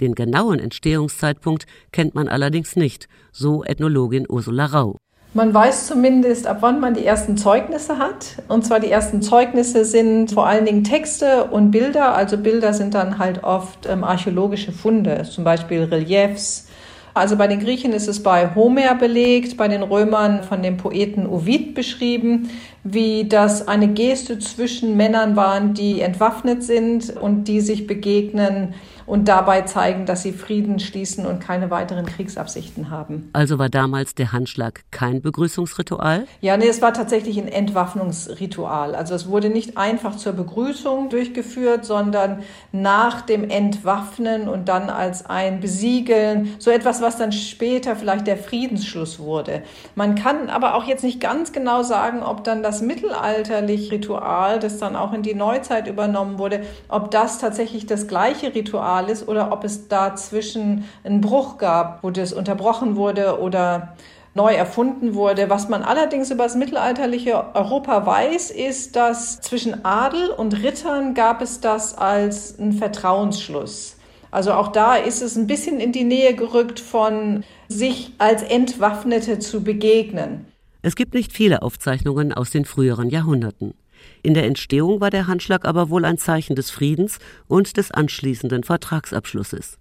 Den 0.00 0.14
genauen 0.14 0.60
Entstehungszeitpunkt 0.60 1.66
kennt 1.90 2.14
man 2.14 2.28
allerdings 2.28 2.76
nicht, 2.76 3.08
so 3.32 3.64
Ethnologin 3.64 4.26
Ursula 4.28 4.66
Rau. 4.66 5.01
Man 5.34 5.54
weiß 5.54 5.86
zumindest, 5.86 6.46
ab 6.46 6.58
wann 6.60 6.78
man 6.78 6.92
die 6.92 7.06
ersten 7.06 7.38
Zeugnisse 7.38 7.98
hat. 7.98 8.42
Und 8.48 8.66
zwar 8.66 8.80
die 8.80 8.90
ersten 8.90 9.22
Zeugnisse 9.22 9.86
sind 9.86 10.30
vor 10.30 10.46
allen 10.46 10.66
Dingen 10.66 10.84
Texte 10.84 11.44
und 11.44 11.70
Bilder. 11.70 12.14
Also 12.14 12.36
Bilder 12.36 12.74
sind 12.74 12.92
dann 12.92 13.18
halt 13.18 13.42
oft 13.42 13.88
ähm, 13.88 14.04
archäologische 14.04 14.72
Funde, 14.72 15.22
zum 15.22 15.44
Beispiel 15.44 15.84
Reliefs. 15.84 16.68
Also 17.14 17.36
bei 17.36 17.46
den 17.46 17.60
Griechen 17.60 17.92
ist 17.92 18.08
es 18.08 18.22
bei 18.22 18.54
Homer 18.54 18.94
belegt, 18.94 19.56
bei 19.56 19.68
den 19.68 19.82
Römern 19.82 20.42
von 20.42 20.62
dem 20.62 20.76
Poeten 20.76 21.26
Ovid 21.26 21.74
beschrieben, 21.74 22.50
wie 22.84 23.26
das 23.26 23.68
eine 23.68 23.88
Geste 23.88 24.38
zwischen 24.38 24.96
Männern 24.96 25.36
waren, 25.36 25.72
die 25.72 26.00
entwaffnet 26.00 26.62
sind 26.62 27.14
und 27.16 27.44
die 27.44 27.60
sich 27.60 27.86
begegnen 27.86 28.74
und 29.12 29.28
dabei 29.28 29.60
zeigen, 29.60 30.06
dass 30.06 30.22
sie 30.22 30.32
Frieden 30.32 30.80
schließen 30.80 31.26
und 31.26 31.38
keine 31.38 31.70
weiteren 31.70 32.06
Kriegsabsichten 32.06 32.88
haben. 32.88 33.28
Also 33.34 33.58
war 33.58 33.68
damals 33.68 34.14
der 34.14 34.32
Handschlag 34.32 34.84
kein 34.90 35.20
Begrüßungsritual? 35.20 36.24
Ja, 36.40 36.56
nee, 36.56 36.66
es 36.66 36.80
war 36.80 36.94
tatsächlich 36.94 37.36
ein 37.36 37.46
Entwaffnungsritual. 37.46 38.94
Also 38.94 39.14
es 39.14 39.28
wurde 39.28 39.50
nicht 39.50 39.76
einfach 39.76 40.16
zur 40.16 40.32
Begrüßung 40.32 41.10
durchgeführt, 41.10 41.84
sondern 41.84 42.38
nach 42.72 43.20
dem 43.20 43.50
Entwaffnen 43.50 44.48
und 44.48 44.70
dann 44.70 44.88
als 44.88 45.26
ein 45.26 45.60
Besiegeln, 45.60 46.54
so 46.58 46.70
etwas, 46.70 47.02
was 47.02 47.18
dann 47.18 47.32
später 47.32 47.96
vielleicht 47.96 48.26
der 48.26 48.38
Friedensschluss 48.38 49.18
wurde. 49.18 49.62
Man 49.94 50.14
kann 50.14 50.48
aber 50.48 50.74
auch 50.74 50.84
jetzt 50.84 51.04
nicht 51.04 51.20
ganz 51.20 51.52
genau 51.52 51.82
sagen, 51.82 52.22
ob 52.22 52.44
dann 52.44 52.62
das 52.62 52.80
mittelalterliche 52.80 53.92
Ritual, 53.92 54.58
das 54.58 54.78
dann 54.78 54.96
auch 54.96 55.12
in 55.12 55.22
die 55.22 55.34
Neuzeit 55.34 55.86
übernommen 55.86 56.38
wurde, 56.38 56.62
ob 56.88 57.10
das 57.10 57.38
tatsächlich 57.38 57.84
das 57.84 58.08
gleiche 58.08 58.54
Ritual 58.54 59.01
normal 59.02 59.10
ist 59.10 59.28
oder 59.28 59.52
ob 59.52 59.64
es 59.64 59.88
dazwischen 59.88 60.84
einen 61.04 61.20
Bruch 61.20 61.58
gab, 61.58 62.02
wo 62.02 62.10
das 62.10 62.32
unterbrochen 62.32 62.96
wurde 62.96 63.40
oder 63.40 63.96
neu 64.34 64.54
erfunden 64.54 65.14
wurde. 65.14 65.50
Was 65.50 65.68
man 65.68 65.82
allerdings 65.82 66.30
über 66.30 66.44
das 66.44 66.56
mittelalterliche 66.56 67.54
Europa 67.54 68.06
weiß, 68.06 68.50
ist, 68.50 68.96
dass 68.96 69.40
zwischen 69.40 69.84
Adel 69.84 70.30
und 70.30 70.62
Rittern 70.62 71.14
gab 71.14 71.42
es 71.42 71.60
das 71.60 71.96
als 71.98 72.58
einen 72.58 72.72
Vertrauensschluss. 72.72 73.96
Also 74.30 74.54
auch 74.54 74.68
da 74.68 74.96
ist 74.96 75.20
es 75.20 75.36
ein 75.36 75.46
bisschen 75.46 75.78
in 75.78 75.92
die 75.92 76.04
Nähe 76.04 76.34
gerückt 76.34 76.80
von 76.80 77.44
sich 77.68 78.12
als 78.16 78.42
Entwaffnete 78.42 79.38
zu 79.38 79.62
begegnen. 79.62 80.46
Es 80.80 80.96
gibt 80.96 81.12
nicht 81.12 81.32
viele 81.32 81.60
Aufzeichnungen 81.60 82.32
aus 82.32 82.50
den 82.50 82.64
früheren 82.64 83.10
Jahrhunderten. 83.10 83.74
In 84.22 84.34
der 84.34 84.44
Entstehung 84.46 85.00
war 85.00 85.10
der 85.10 85.26
Handschlag 85.26 85.64
aber 85.64 85.90
wohl 85.90 86.04
ein 86.04 86.16
Zeichen 86.16 86.54
des 86.54 86.70
Friedens 86.70 87.18
und 87.48 87.76
des 87.76 87.90
anschließenden 87.90 88.62
Vertragsabschlusses. 88.62 89.78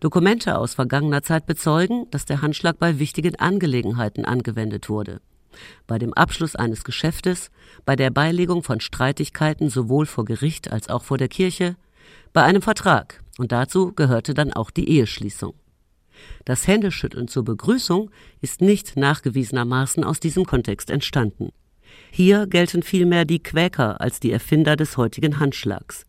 Dokumente 0.00 0.58
aus 0.58 0.74
vergangener 0.74 1.22
Zeit 1.22 1.46
bezeugen, 1.46 2.06
dass 2.10 2.24
der 2.24 2.42
Handschlag 2.42 2.78
bei 2.78 2.98
wichtigen 2.98 3.36
Angelegenheiten 3.36 4.24
angewendet 4.24 4.88
wurde. 4.88 5.20
Bei 5.86 5.98
dem 5.98 6.12
Abschluss 6.12 6.56
eines 6.56 6.84
Geschäftes, 6.84 7.50
bei 7.84 7.96
der 7.96 8.10
Beilegung 8.10 8.62
von 8.62 8.80
Streitigkeiten 8.80 9.70
sowohl 9.70 10.04
vor 10.04 10.24
Gericht 10.24 10.70
als 10.70 10.88
auch 10.88 11.04
vor 11.04 11.16
der 11.16 11.28
Kirche, 11.28 11.76
bei 12.32 12.42
einem 12.42 12.62
Vertrag, 12.62 13.22
und 13.38 13.52
dazu 13.52 13.92
gehörte 13.92 14.34
dann 14.34 14.52
auch 14.52 14.70
die 14.70 14.88
Eheschließung. 14.88 15.54
Das 16.44 16.66
Händeschütteln 16.66 17.28
zur 17.28 17.44
Begrüßung 17.44 18.10
ist 18.40 18.60
nicht 18.60 18.96
nachgewiesenermaßen 18.96 20.04
aus 20.04 20.20
diesem 20.20 20.44
Kontext 20.44 20.90
entstanden. 20.90 21.50
Hier 22.16 22.46
gelten 22.46 22.82
vielmehr 22.82 23.26
die 23.26 23.42
Quäker 23.42 24.00
als 24.00 24.20
die 24.20 24.32
Erfinder 24.32 24.74
des 24.74 24.96
heutigen 24.96 25.38
Handschlags. 25.38 26.06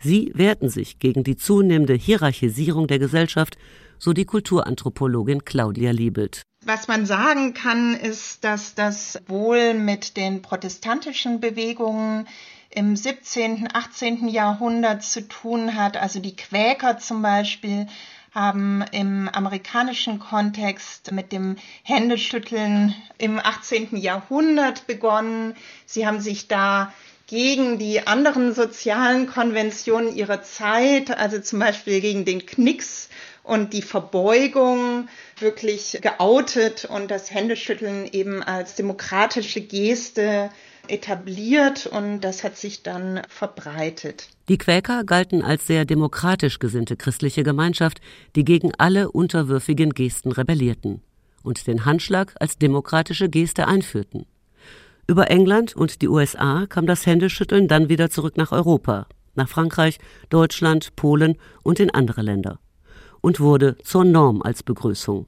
Sie 0.00 0.32
wehrten 0.34 0.68
sich 0.68 0.98
gegen 0.98 1.22
die 1.22 1.36
zunehmende 1.36 1.94
Hierarchisierung 1.94 2.88
der 2.88 2.98
Gesellschaft, 2.98 3.56
so 3.96 4.12
die 4.12 4.24
Kulturanthropologin 4.24 5.44
Claudia 5.44 5.92
Liebelt. 5.92 6.42
Was 6.64 6.88
man 6.88 7.06
sagen 7.06 7.54
kann, 7.54 7.94
ist, 7.94 8.42
dass 8.42 8.74
das 8.74 9.20
wohl 9.28 9.74
mit 9.74 10.16
den 10.16 10.42
protestantischen 10.42 11.38
Bewegungen 11.38 12.26
im 12.70 12.96
17., 12.96 13.68
18. 13.72 14.26
Jahrhundert 14.26 15.04
zu 15.04 15.28
tun 15.28 15.76
hat. 15.76 15.96
Also 15.96 16.18
die 16.18 16.34
Quäker 16.34 16.98
zum 16.98 17.22
Beispiel 17.22 17.86
haben 18.36 18.84
im 18.92 19.30
amerikanischen 19.30 20.18
Kontext 20.18 21.10
mit 21.10 21.32
dem 21.32 21.56
Händeschütteln 21.84 22.94
im 23.16 23.38
18. 23.38 23.96
Jahrhundert 23.96 24.86
begonnen. 24.86 25.54
Sie 25.86 26.06
haben 26.06 26.20
sich 26.20 26.46
da 26.46 26.92
gegen 27.26 27.78
die 27.78 28.06
anderen 28.06 28.52
sozialen 28.52 29.26
Konventionen 29.26 30.14
ihrer 30.14 30.42
Zeit, 30.42 31.16
also 31.16 31.40
zum 31.40 31.60
Beispiel 31.60 32.02
gegen 32.02 32.26
den 32.26 32.44
Knicks 32.44 33.08
und 33.46 33.72
die 33.72 33.82
Verbeugung 33.82 35.08
wirklich 35.38 35.98
geoutet 36.02 36.84
und 36.84 37.10
das 37.10 37.30
Händeschütteln 37.30 38.08
eben 38.10 38.42
als 38.42 38.74
demokratische 38.74 39.60
Geste 39.60 40.50
etabliert 40.88 41.86
und 41.86 42.20
das 42.20 42.44
hat 42.44 42.56
sich 42.56 42.82
dann 42.82 43.22
verbreitet. 43.28 44.28
Die 44.48 44.58
Quäker 44.58 45.04
galten 45.04 45.42
als 45.42 45.66
sehr 45.66 45.84
demokratisch 45.84 46.58
gesinnte 46.58 46.96
christliche 46.96 47.44
Gemeinschaft, 47.44 48.00
die 48.34 48.44
gegen 48.44 48.72
alle 48.78 49.10
unterwürfigen 49.10 49.90
Gesten 49.90 50.32
rebellierten 50.32 51.02
und 51.42 51.66
den 51.66 51.84
Handschlag 51.84 52.34
als 52.40 52.58
demokratische 52.58 53.28
Geste 53.28 53.68
einführten. 53.68 54.26
Über 55.08 55.30
England 55.30 55.74
und 55.76 56.02
die 56.02 56.08
USA 56.08 56.66
kam 56.68 56.86
das 56.86 57.06
Händeschütteln 57.06 57.68
dann 57.68 57.88
wieder 57.88 58.10
zurück 58.10 58.36
nach 58.36 58.50
Europa, 58.50 59.06
nach 59.36 59.48
Frankreich, 59.48 59.98
Deutschland, 60.30 60.96
Polen 60.96 61.36
und 61.62 61.78
in 61.78 61.90
andere 61.90 62.22
Länder 62.22 62.58
und 63.26 63.40
wurde 63.40 63.76
zur 63.82 64.04
Norm 64.04 64.40
als 64.40 64.62
Begrüßung. 64.62 65.26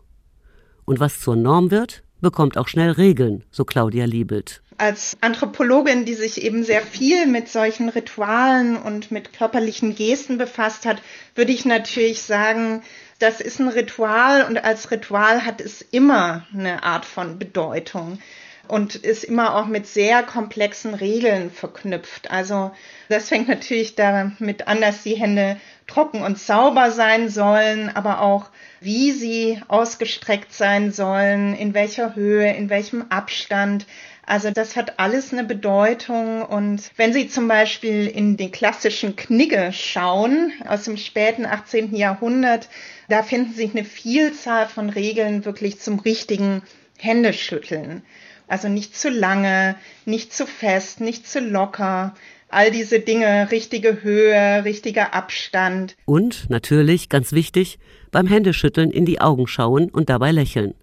Und 0.84 1.00
was 1.00 1.18
zur 1.20 1.34
Norm 1.34 1.72
wird, 1.72 2.04
bekommt 2.20 2.56
auch 2.56 2.68
schnell 2.68 2.92
Regeln, 2.92 3.44
so 3.50 3.64
Claudia 3.64 4.04
Liebelt 4.04 4.62
als 4.80 5.16
Anthropologin, 5.20 6.04
die 6.04 6.14
sich 6.14 6.40
eben 6.40 6.62
sehr 6.62 6.82
viel 6.82 7.26
mit 7.26 7.48
solchen 7.48 7.88
Ritualen 7.88 8.76
und 8.76 9.10
mit 9.10 9.32
körperlichen 9.32 9.96
Gesten 9.96 10.38
befasst 10.38 10.86
hat, 10.86 11.02
würde 11.34 11.50
ich 11.50 11.64
natürlich 11.64 12.22
sagen, 12.22 12.82
das 13.18 13.40
ist 13.40 13.58
ein 13.58 13.66
Ritual 13.66 14.44
und 14.44 14.62
als 14.62 14.92
Ritual 14.92 15.44
hat 15.44 15.60
es 15.60 15.82
immer 15.82 16.46
eine 16.54 16.84
Art 16.84 17.04
von 17.04 17.40
Bedeutung 17.40 18.20
und 18.68 18.94
ist 18.94 19.24
immer 19.24 19.56
auch 19.56 19.66
mit 19.66 19.86
sehr 19.86 20.22
komplexen 20.22 20.94
Regeln 20.94 21.50
verknüpft. 21.50 22.30
Also 22.30 22.70
das 23.08 23.28
fängt 23.28 23.48
natürlich 23.48 23.94
damit 23.94 24.68
an, 24.68 24.80
dass 24.80 25.02
die 25.02 25.16
Hände 25.16 25.58
trocken 25.86 26.22
und 26.22 26.38
sauber 26.38 26.90
sein 26.90 27.28
sollen, 27.28 27.90
aber 27.94 28.20
auch 28.20 28.50
wie 28.80 29.12
sie 29.12 29.60
ausgestreckt 29.68 30.52
sein 30.52 30.92
sollen, 30.92 31.54
in 31.54 31.74
welcher 31.74 32.14
Höhe, 32.14 32.52
in 32.54 32.70
welchem 32.70 33.06
Abstand. 33.10 33.86
Also 34.24 34.50
das 34.50 34.76
hat 34.76 34.98
alles 34.98 35.32
eine 35.32 35.44
Bedeutung. 35.44 36.42
Und 36.42 36.90
wenn 36.96 37.14
Sie 37.14 37.28
zum 37.28 37.48
Beispiel 37.48 38.06
in 38.06 38.36
den 38.36 38.52
klassischen 38.52 39.16
Knigge 39.16 39.72
schauen 39.72 40.52
aus 40.68 40.84
dem 40.84 40.98
späten 40.98 41.46
18. 41.46 41.94
Jahrhundert, 41.96 42.68
da 43.08 43.22
finden 43.22 43.54
sich 43.54 43.70
eine 43.70 43.84
Vielzahl 43.84 44.68
von 44.68 44.90
Regeln 44.90 45.46
wirklich 45.46 45.80
zum 45.80 45.98
richtigen 45.98 46.62
Händeschütteln. 46.98 48.02
Also 48.48 48.68
nicht 48.68 48.96
zu 48.96 49.10
lange, 49.10 49.76
nicht 50.04 50.32
zu 50.32 50.46
fest, 50.46 51.00
nicht 51.00 51.28
zu 51.28 51.40
locker. 51.40 52.14
All 52.48 52.70
diese 52.70 52.98
Dinge, 52.98 53.50
richtige 53.50 54.02
Höhe, 54.02 54.64
richtiger 54.64 55.14
Abstand. 55.14 55.96
Und 56.06 56.48
natürlich, 56.48 57.10
ganz 57.10 57.32
wichtig, 57.32 57.78
beim 58.10 58.26
Händeschütteln 58.26 58.90
in 58.90 59.04
die 59.04 59.20
Augen 59.20 59.46
schauen 59.46 59.90
und 59.90 60.08
dabei 60.08 60.32
lächeln 60.32 60.74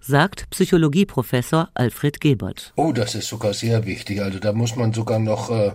sagt 0.00 0.48
Psychologieprofessor 0.50 1.68
Alfred 1.74 2.20
Gebert. 2.20 2.72
Oh, 2.76 2.92
das 2.92 3.14
ist 3.14 3.28
sogar 3.28 3.54
sehr 3.54 3.86
wichtig. 3.86 4.22
Also 4.22 4.38
da 4.38 4.52
muss 4.52 4.76
man 4.76 4.92
sogar 4.92 5.18
noch, 5.18 5.50
äh, 5.50 5.72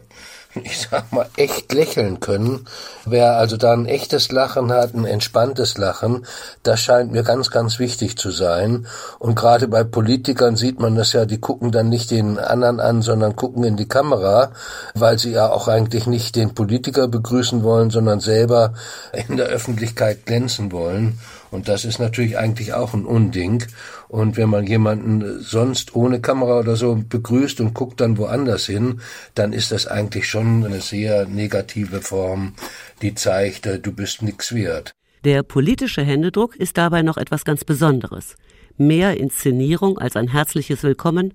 ich 0.63 0.88
sag 0.89 1.12
mal, 1.12 1.27
echt 1.35 1.74
lächeln 1.74 2.19
können. 2.19 2.65
Wer 3.05 3.38
also 3.38 3.57
da 3.57 3.74
ein 3.74 3.85
echtes 3.85 4.31
Lachen 4.31 4.71
hat, 4.71 4.93
ein 4.93 5.05
entspanntes 5.05 5.77
Lachen, 5.77 6.25
das 6.63 6.79
scheint 6.79 7.12
mir 7.12 7.24
ganz, 7.24 7.51
ganz 7.51 7.79
wichtig 7.79 8.17
zu 8.17 8.31
sein. 8.31 8.88
Und 9.19 9.35
gerade 9.35 9.67
bei 9.67 9.83
Politikern 9.83 10.55
sieht 10.55 10.79
man 10.79 10.95
das 10.95 11.13
ja, 11.13 11.25
die 11.25 11.39
gucken 11.39 11.71
dann 11.71 11.89
nicht 11.89 12.12
den 12.12 12.39
anderen 12.39 12.79
an, 12.79 13.01
sondern 13.01 13.35
gucken 13.35 13.63
in 13.63 13.77
die 13.77 13.88
Kamera, 13.88 14.51
weil 14.93 15.19
sie 15.19 15.31
ja 15.31 15.50
auch 15.50 15.67
eigentlich 15.67 16.07
nicht 16.07 16.35
den 16.35 16.53
Politiker 16.53 17.07
begrüßen 17.07 17.63
wollen, 17.63 17.89
sondern 17.89 18.19
selber 18.19 18.74
in 19.12 19.38
der 19.38 19.47
Öffentlichkeit 19.47 20.25
glänzen 20.25 20.71
wollen. 20.71 21.19
Und 21.55 21.69
das 21.69 21.85
ist 21.85 22.00
natürlich 22.00 22.38
eigentlich 22.38 22.74
auch 22.74 22.93
ein 22.93 23.05
Unding. 23.05 23.63
Und 24.09 24.35
wenn 24.35 24.50
man 24.50 24.67
jemanden 24.67 25.39
sonst 25.39 25.95
ohne 25.95 26.19
Kamera 26.19 26.59
oder 26.59 26.75
so 26.75 27.01
begrüßt 27.07 27.62
und 27.62 27.74
guckt 27.74 28.01
dann 28.01 28.17
woanders 28.17 28.65
hin, 28.65 29.00
dann 29.35 29.53
ist 29.53 29.71
das 29.71 29.88
eigentlich 29.88 30.27
schon 30.27 30.65
eine 30.65 30.81
sehr 30.81 31.25
negative 31.27 32.01
Form, 32.01 32.53
die 33.01 33.15
zeigt, 33.15 33.65
äh, 33.65 33.79
du 33.79 33.93
bist 33.93 34.21
nix 34.21 34.53
wert. 34.53 34.91
Der 35.24 35.43
politische 35.43 36.03
Händedruck 36.03 36.57
ist 36.57 36.77
dabei 36.77 37.01
noch 37.01 37.15
etwas 37.17 37.45
ganz 37.45 37.63
Besonderes. 37.63 38.35
Mehr 38.77 39.17
Inszenierung 39.17 39.97
als 39.97 40.17
ein 40.17 40.27
herzliches 40.27 40.83
Willkommen, 40.83 41.33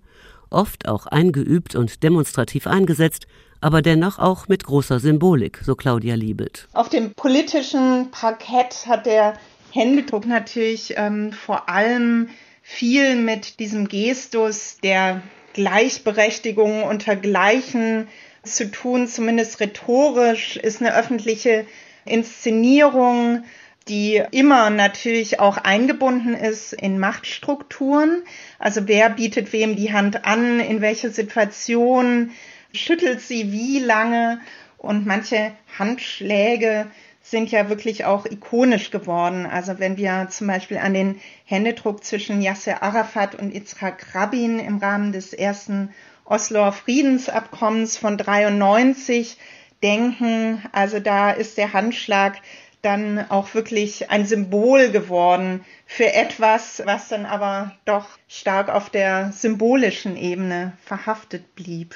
oft 0.50 0.86
auch 0.86 1.06
eingeübt 1.06 1.74
und 1.74 2.02
demonstrativ 2.02 2.66
eingesetzt, 2.66 3.26
aber 3.62 3.80
dennoch 3.80 4.18
auch 4.18 4.48
mit 4.48 4.64
großer 4.64 5.00
Symbolik, 5.00 5.60
so 5.64 5.74
Claudia 5.74 6.14
Liebelt. 6.14 6.68
Auf 6.74 6.90
dem 6.90 7.14
politischen 7.14 8.10
Parkett 8.10 8.86
hat 8.86 9.06
der 9.06 9.34
Händedruck 9.72 10.26
natürlich 10.26 10.94
ähm, 10.96 11.32
vor 11.32 11.68
allem 11.68 12.28
viel 12.62 13.16
mit 13.16 13.58
diesem 13.58 13.88
Gestus 13.88 14.78
der 14.82 15.22
Gleichberechtigung 15.54 16.84
unter 16.84 17.16
Gleichen 17.16 18.08
zu 18.42 18.70
tun, 18.70 19.06
zumindest 19.06 19.60
rhetorisch, 19.60 20.56
ist 20.56 20.80
eine 20.80 20.94
öffentliche 20.94 21.66
Inszenierung, 22.04 23.44
die 23.88 24.22
immer 24.30 24.70
natürlich 24.70 25.40
auch 25.40 25.56
eingebunden 25.56 26.34
ist 26.34 26.72
in 26.72 26.98
Machtstrukturen. 26.98 28.22
Also 28.58 28.86
wer 28.86 29.10
bietet 29.10 29.52
wem 29.52 29.74
die 29.76 29.92
Hand 29.92 30.24
an, 30.24 30.60
in 30.60 30.80
welcher 30.80 31.10
Situation, 31.10 32.30
schüttelt 32.72 33.20
sie 33.20 33.52
wie 33.52 33.80
lange? 33.80 34.40
Und 34.78 35.06
manche 35.06 35.52
Handschläge 35.78 36.86
sind 37.22 37.50
ja 37.50 37.68
wirklich 37.68 38.04
auch 38.04 38.26
ikonisch 38.26 38.90
geworden. 38.90 39.46
Also 39.46 39.78
wenn 39.78 39.96
wir 39.96 40.28
zum 40.30 40.46
Beispiel 40.46 40.78
an 40.78 40.94
den 40.94 41.20
Händedruck 41.44 42.04
zwischen 42.04 42.40
Yasser 42.40 42.82
Arafat 42.82 43.34
und 43.34 43.54
Yitzhak 43.54 44.14
Rabin 44.14 44.58
im 44.58 44.78
Rahmen 44.78 45.12
des 45.12 45.32
ersten 45.32 45.90
Osloer 46.24 46.72
Friedensabkommens 46.72 47.96
von 47.96 48.16
93 48.16 49.36
denken, 49.82 50.62
also 50.72 51.00
da 51.00 51.30
ist 51.30 51.58
der 51.58 51.72
Handschlag 51.72 52.36
dann 52.82 53.26
auch 53.30 53.52
wirklich 53.54 54.10
ein 54.10 54.24
Symbol 54.24 54.90
geworden 54.90 55.64
für 55.86 56.12
etwas, 56.14 56.82
was 56.86 57.08
dann 57.08 57.26
aber 57.26 57.76
doch 57.84 58.06
stark 58.26 58.70
auf 58.70 58.88
der 58.88 59.32
symbolischen 59.32 60.16
Ebene 60.16 60.72
verhaftet 60.84 61.54
blieb. 61.54 61.94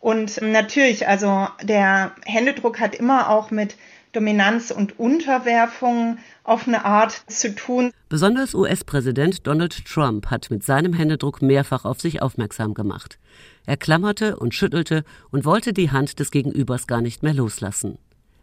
Und 0.00 0.40
natürlich, 0.40 1.08
also 1.08 1.48
der 1.62 2.12
Händedruck 2.24 2.80
hat 2.80 2.94
immer 2.94 3.28
auch 3.28 3.50
mit 3.50 3.76
Dominanz 4.16 4.70
und 4.70 4.98
Unterwerfung 4.98 6.16
auf 6.42 6.66
eine 6.66 6.86
Art 6.86 7.22
zu 7.26 7.54
tun. 7.54 7.92
Besonders 8.08 8.54
US-Präsident 8.54 9.46
Donald 9.46 9.84
Trump 9.84 10.30
hat 10.30 10.50
mit 10.50 10.64
seinem 10.64 10.94
Händedruck 10.94 11.42
mehrfach 11.42 11.84
auf 11.84 12.00
sich 12.00 12.22
aufmerksam 12.22 12.72
gemacht. 12.72 13.18
Er 13.66 13.76
klammerte 13.76 14.38
und 14.38 14.54
schüttelte 14.54 15.04
und 15.30 15.44
wollte 15.44 15.74
die 15.74 15.90
Hand 15.90 16.18
des 16.18 16.30
Gegenübers 16.30 16.86
gar 16.86 17.02
nicht 17.02 17.22
mehr 17.22 17.34
loslassen. 17.34 17.98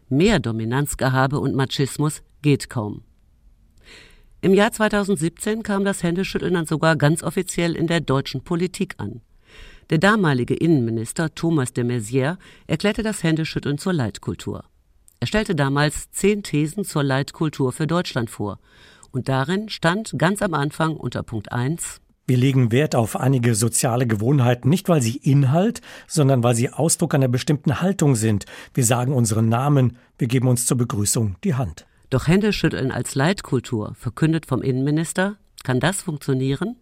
Mehr 0.08 0.38
Dominanzgehabe 0.38 1.40
und 1.40 1.56
Machismus 1.56 2.22
geht 2.40 2.70
kaum. 2.70 3.02
Im 4.42 4.54
Jahr 4.54 4.70
2017 4.70 5.64
kam 5.64 5.84
das 5.84 6.04
Händeschütteln 6.04 6.54
dann 6.54 6.66
sogar 6.66 6.94
ganz 6.94 7.24
offiziell 7.24 7.74
in 7.74 7.88
der 7.88 8.00
deutschen 8.00 8.44
Politik 8.44 8.94
an. 8.98 9.22
Der 9.90 9.98
damalige 9.98 10.54
Innenminister 10.54 11.34
Thomas 11.34 11.72
de 11.72 11.82
Maizière 11.82 12.36
erklärte 12.68 13.02
das 13.02 13.24
Händeschütteln 13.24 13.78
zur 13.78 13.92
Leitkultur. 13.92 14.64
Er 15.20 15.26
stellte 15.26 15.54
damals 15.54 16.10
zehn 16.10 16.42
Thesen 16.42 16.84
zur 16.84 17.02
Leitkultur 17.02 17.72
für 17.72 17.86
Deutschland 17.86 18.30
vor. 18.30 18.58
Und 19.10 19.28
darin 19.28 19.68
stand 19.68 20.14
ganz 20.18 20.42
am 20.42 20.54
Anfang 20.54 20.96
unter 20.96 21.22
Punkt 21.22 21.52
1 21.52 22.00
wir 22.26 22.38
legen 22.38 22.72
Wert 22.72 22.94
auf 22.94 23.16
einige 23.16 23.54
soziale 23.54 24.06
Gewohnheiten, 24.06 24.70
nicht 24.70 24.88
weil 24.88 25.02
sie 25.02 25.18
Inhalt, 25.18 25.82
sondern 26.06 26.42
weil 26.42 26.54
sie 26.54 26.70
Ausdruck 26.70 27.14
einer 27.14 27.28
bestimmten 27.28 27.82
Haltung 27.82 28.14
sind. 28.14 28.46
Wir 28.72 28.84
sagen 28.84 29.12
unseren 29.12 29.50
Namen, 29.50 29.98
wir 30.16 30.26
geben 30.26 30.48
uns 30.48 30.64
zur 30.64 30.78
Begrüßung 30.78 31.36
die 31.44 31.54
Hand. 31.54 31.84
Doch 32.08 32.26
Händeschütteln 32.26 32.90
als 32.90 33.14
Leitkultur, 33.14 33.94
verkündet 33.94 34.46
vom 34.46 34.62
Innenminister, 34.62 35.36
kann 35.64 35.80
das 35.80 36.00
funktionieren? 36.00 36.76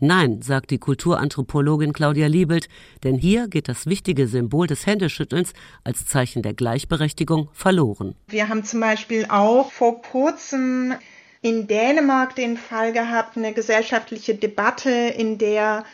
Nein, 0.00 0.42
sagt 0.42 0.70
die 0.70 0.78
Kulturanthropologin 0.78 1.92
Claudia 1.92 2.26
Liebelt, 2.26 2.68
denn 3.04 3.16
hier 3.16 3.48
geht 3.48 3.68
das 3.68 3.86
wichtige 3.86 4.26
Symbol 4.26 4.66
des 4.66 4.86
Händeschüttelns 4.86 5.52
als 5.84 6.06
Zeichen 6.06 6.42
der 6.42 6.54
Gleichberechtigung 6.54 7.48
verloren. 7.52 8.14
Wir 8.28 8.48
haben 8.48 8.64
zum 8.64 8.80
Beispiel 8.80 9.26
auch 9.28 9.70
vor 9.70 10.02
kurzem 10.02 10.94
in 11.40 11.66
Dänemark 11.66 12.36
den 12.36 12.56
Fall 12.56 12.92
gehabt, 12.92 13.36
eine 13.36 13.52
gesellschaftliche 13.52 14.34
Debatte, 14.34 14.90
in 14.90 15.38
der 15.38 15.84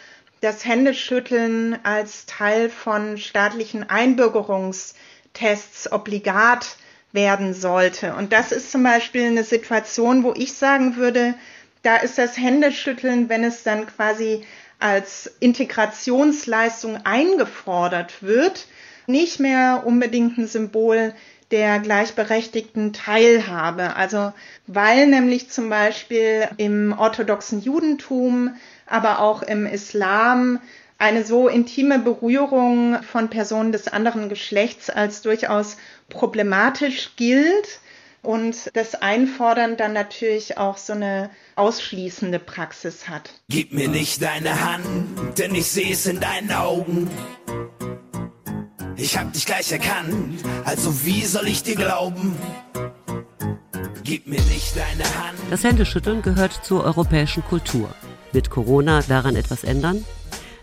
das 0.40 0.64
Händeschütteln 0.64 1.78
als 1.82 2.26
Teil 2.26 2.70
von 2.70 3.18
staatlichen 3.18 3.88
Einbürgerungstests 3.88 5.90
obligat 5.90 6.76
werden 7.12 7.54
sollte. 7.54 8.14
Und 8.14 8.32
das 8.32 8.52
ist 8.52 8.70
zum 8.70 8.82
Beispiel 8.82 9.24
eine 9.24 9.44
Situation, 9.44 10.22
wo 10.22 10.34
ich 10.36 10.52
sagen 10.52 10.96
würde, 10.96 11.34
da 11.88 11.96
ist 11.96 12.18
das 12.18 12.36
Händeschütteln, 12.36 13.30
wenn 13.30 13.42
es 13.42 13.62
dann 13.62 13.86
quasi 13.86 14.44
als 14.78 15.32
Integrationsleistung 15.40 16.98
eingefordert 17.06 18.22
wird, 18.22 18.66
nicht 19.06 19.40
mehr 19.40 19.84
unbedingt 19.86 20.36
ein 20.36 20.46
Symbol 20.46 21.14
der 21.50 21.78
gleichberechtigten 21.78 22.92
Teilhabe. 22.92 23.96
Also 23.96 24.34
weil 24.66 25.06
nämlich 25.06 25.48
zum 25.48 25.70
Beispiel 25.70 26.46
im 26.58 26.92
orthodoxen 26.92 27.62
Judentum, 27.62 28.54
aber 28.84 29.20
auch 29.20 29.42
im 29.42 29.64
Islam 29.64 30.60
eine 30.98 31.24
so 31.24 31.48
intime 31.48 31.98
Berührung 32.00 33.02
von 33.02 33.30
Personen 33.30 33.72
des 33.72 33.88
anderen 33.88 34.28
Geschlechts 34.28 34.90
als 34.90 35.22
durchaus 35.22 35.78
problematisch 36.10 37.12
gilt 37.16 37.80
und 38.22 38.70
das 38.74 38.94
Einfordern 38.94 39.76
dann 39.76 39.92
natürlich 39.92 40.58
auch 40.58 40.76
so 40.76 40.92
eine 40.92 41.30
ausschließende 41.56 42.38
Praxis 42.38 43.08
hat. 43.08 43.30
Gib 43.48 43.72
mir 43.72 43.88
nicht 43.88 44.22
deine 44.22 44.64
Hand, 44.64 45.38
denn 45.38 45.54
ich 45.54 45.66
sehe 45.66 45.92
es 45.92 46.06
in 46.06 46.20
deinen 46.20 46.52
Augen. 46.52 47.10
Ich 48.96 49.16
hab 49.16 49.32
dich 49.32 49.46
gleich 49.46 49.70
erkannt, 49.70 50.42
also 50.64 51.04
wie 51.04 51.24
soll 51.24 51.46
ich 51.46 51.62
dir 51.62 51.76
glauben? 51.76 52.36
Gib 54.02 54.26
mir 54.26 54.40
nicht 54.40 54.74
deine 54.76 55.04
Hand. 55.04 55.38
Das 55.50 55.62
Händeschütteln 55.62 56.22
gehört 56.22 56.64
zur 56.64 56.84
europäischen 56.84 57.44
Kultur. 57.44 57.88
Wird 58.32 58.50
Corona 58.50 59.02
daran 59.02 59.36
etwas 59.36 59.64
ändern? 59.64 60.04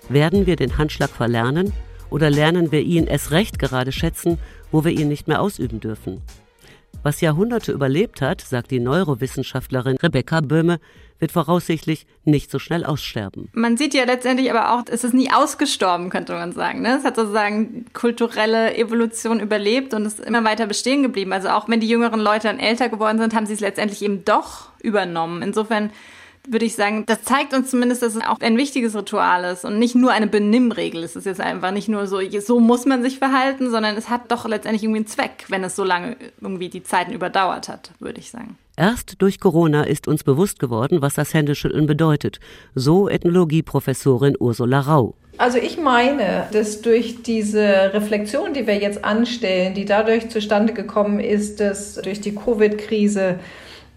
Werden 0.10 0.46
wir 0.46 0.56
den 0.56 0.78
Handschlag 0.78 1.10
verlernen 1.10 1.74
oder 2.10 2.30
lernen 2.30 2.72
wir 2.72 2.82
ihn 2.82 3.08
erst 3.08 3.32
recht 3.32 3.58
gerade 3.58 3.92
schätzen, 3.92 4.38
wo 4.72 4.84
wir 4.84 4.92
ihn 4.92 5.08
nicht 5.08 5.28
mehr 5.28 5.42
ausüben 5.42 5.80
dürfen? 5.80 6.22
Was 7.04 7.22
Jahrhunderte 7.22 7.72
überlebt 7.72 8.22
hat, 8.22 8.42
sagt 8.42 8.72
die 8.72 8.80
Neurowissenschaftlerin 8.80 9.98
Rebecca 9.98 10.42
Böhme, 10.42 10.80
wird 11.20 11.32
voraussichtlich 11.32 12.06
nicht 12.24 12.52
so 12.52 12.60
schnell 12.60 12.84
aussterben. 12.84 13.50
Man 13.54 13.78
sieht 13.78 13.94
ja 13.94 14.04
letztendlich 14.04 14.52
aber 14.52 14.74
auch, 14.74 14.84
es 14.90 15.04
ist 15.04 15.14
nie 15.14 15.32
ausgestorben, 15.32 16.10
könnte 16.10 16.34
man 16.34 16.52
sagen. 16.52 16.82
Ne? 16.82 16.98
Es 16.98 17.06
hat 17.06 17.16
sozusagen 17.16 17.86
kulturelle 17.94 18.76
Evolution 18.76 19.40
überlebt 19.40 19.94
und 19.94 20.06
ist 20.06 20.20
immer 20.20 20.44
weiter 20.44 20.66
bestehen 20.66 21.04
geblieben. 21.04 21.32
Also 21.32 21.50
auch 21.50 21.70
wenn 21.70 21.80
die 21.80 21.88
jüngeren 21.88 22.20
Leute 22.20 22.48
dann 22.48 22.60
älter 22.60 22.90
geworden 22.90 23.18
sind, 23.18 23.34
haben 23.34 23.46
sie 23.46 23.54
es 23.54 23.60
letztendlich 23.60 24.02
eben 24.02 24.26
doch 24.26 24.70
übernommen. 24.82 25.42
Insofern 25.42 25.92
würde 26.48 26.66
ich 26.66 26.76
sagen, 26.76 27.06
das 27.06 27.24
zeigt 27.24 27.54
uns 27.54 27.70
zumindest, 27.70 28.02
dass 28.02 28.16
es 28.16 28.24
auch 28.24 28.40
ein 28.40 28.58
wichtiges 28.58 28.96
Ritual 28.96 29.44
ist 29.46 29.66
und 29.66 29.80
nicht 29.80 29.96
nur 29.96 30.12
eine 30.12 30.28
Benimmregel. 30.28 31.04
Es 31.04 31.16
ist 31.16 31.26
jetzt 31.26 31.42
einfach 31.42 31.72
nicht 31.72 31.90
nur 31.90 32.08
so, 32.08 32.20
so 32.40 32.60
muss 32.60 32.86
man 32.86 33.04
sich 33.04 33.20
verhalten, 33.20 33.70
sondern 33.70 33.96
es 33.98 34.10
hat 34.10 34.32
doch 34.32 34.48
letztendlich 34.48 34.84
irgendwie 34.84 35.00
einen 35.00 35.08
Zweck, 35.08 35.46
wenn 35.50 35.64
es 35.64 35.76
so 35.76 35.84
lange 35.84 36.18
irgendwie 36.42 36.70
die 36.70 36.84
Zeiten 36.84 37.14
überdauert 37.14 37.70
hat, 37.70 37.92
würde 38.00 38.20
ich 38.20 38.32
sagen. 38.32 38.58
Erst 38.78 39.22
durch 39.22 39.40
Corona 39.40 39.84
ist 39.84 40.08
uns 40.08 40.24
bewusst 40.24 40.60
geworden, 40.60 41.02
was 41.02 41.14
das 41.14 41.34
Händeschütteln 41.34 41.88
bedeutet. 41.88 42.40
So 42.74 43.08
Ethnologieprofessorin 43.08 44.36
Ursula 44.38 44.82
Rau. 44.82 45.16
Also 45.38 45.58
ich 45.58 45.78
meine, 45.78 46.48
dass 46.52 46.82
durch 46.82 47.22
diese 47.22 47.94
Reflexion, 47.94 48.54
die 48.54 48.68
wir 48.68 48.78
jetzt 48.78 49.04
anstellen, 49.04 49.74
die 49.74 49.86
dadurch 49.86 50.30
zustande 50.30 50.74
gekommen 50.74 51.20
ist, 51.20 51.60
dass 51.60 51.96
durch 51.96 52.22
die 52.22 52.34
Covid-Krise 52.36 53.40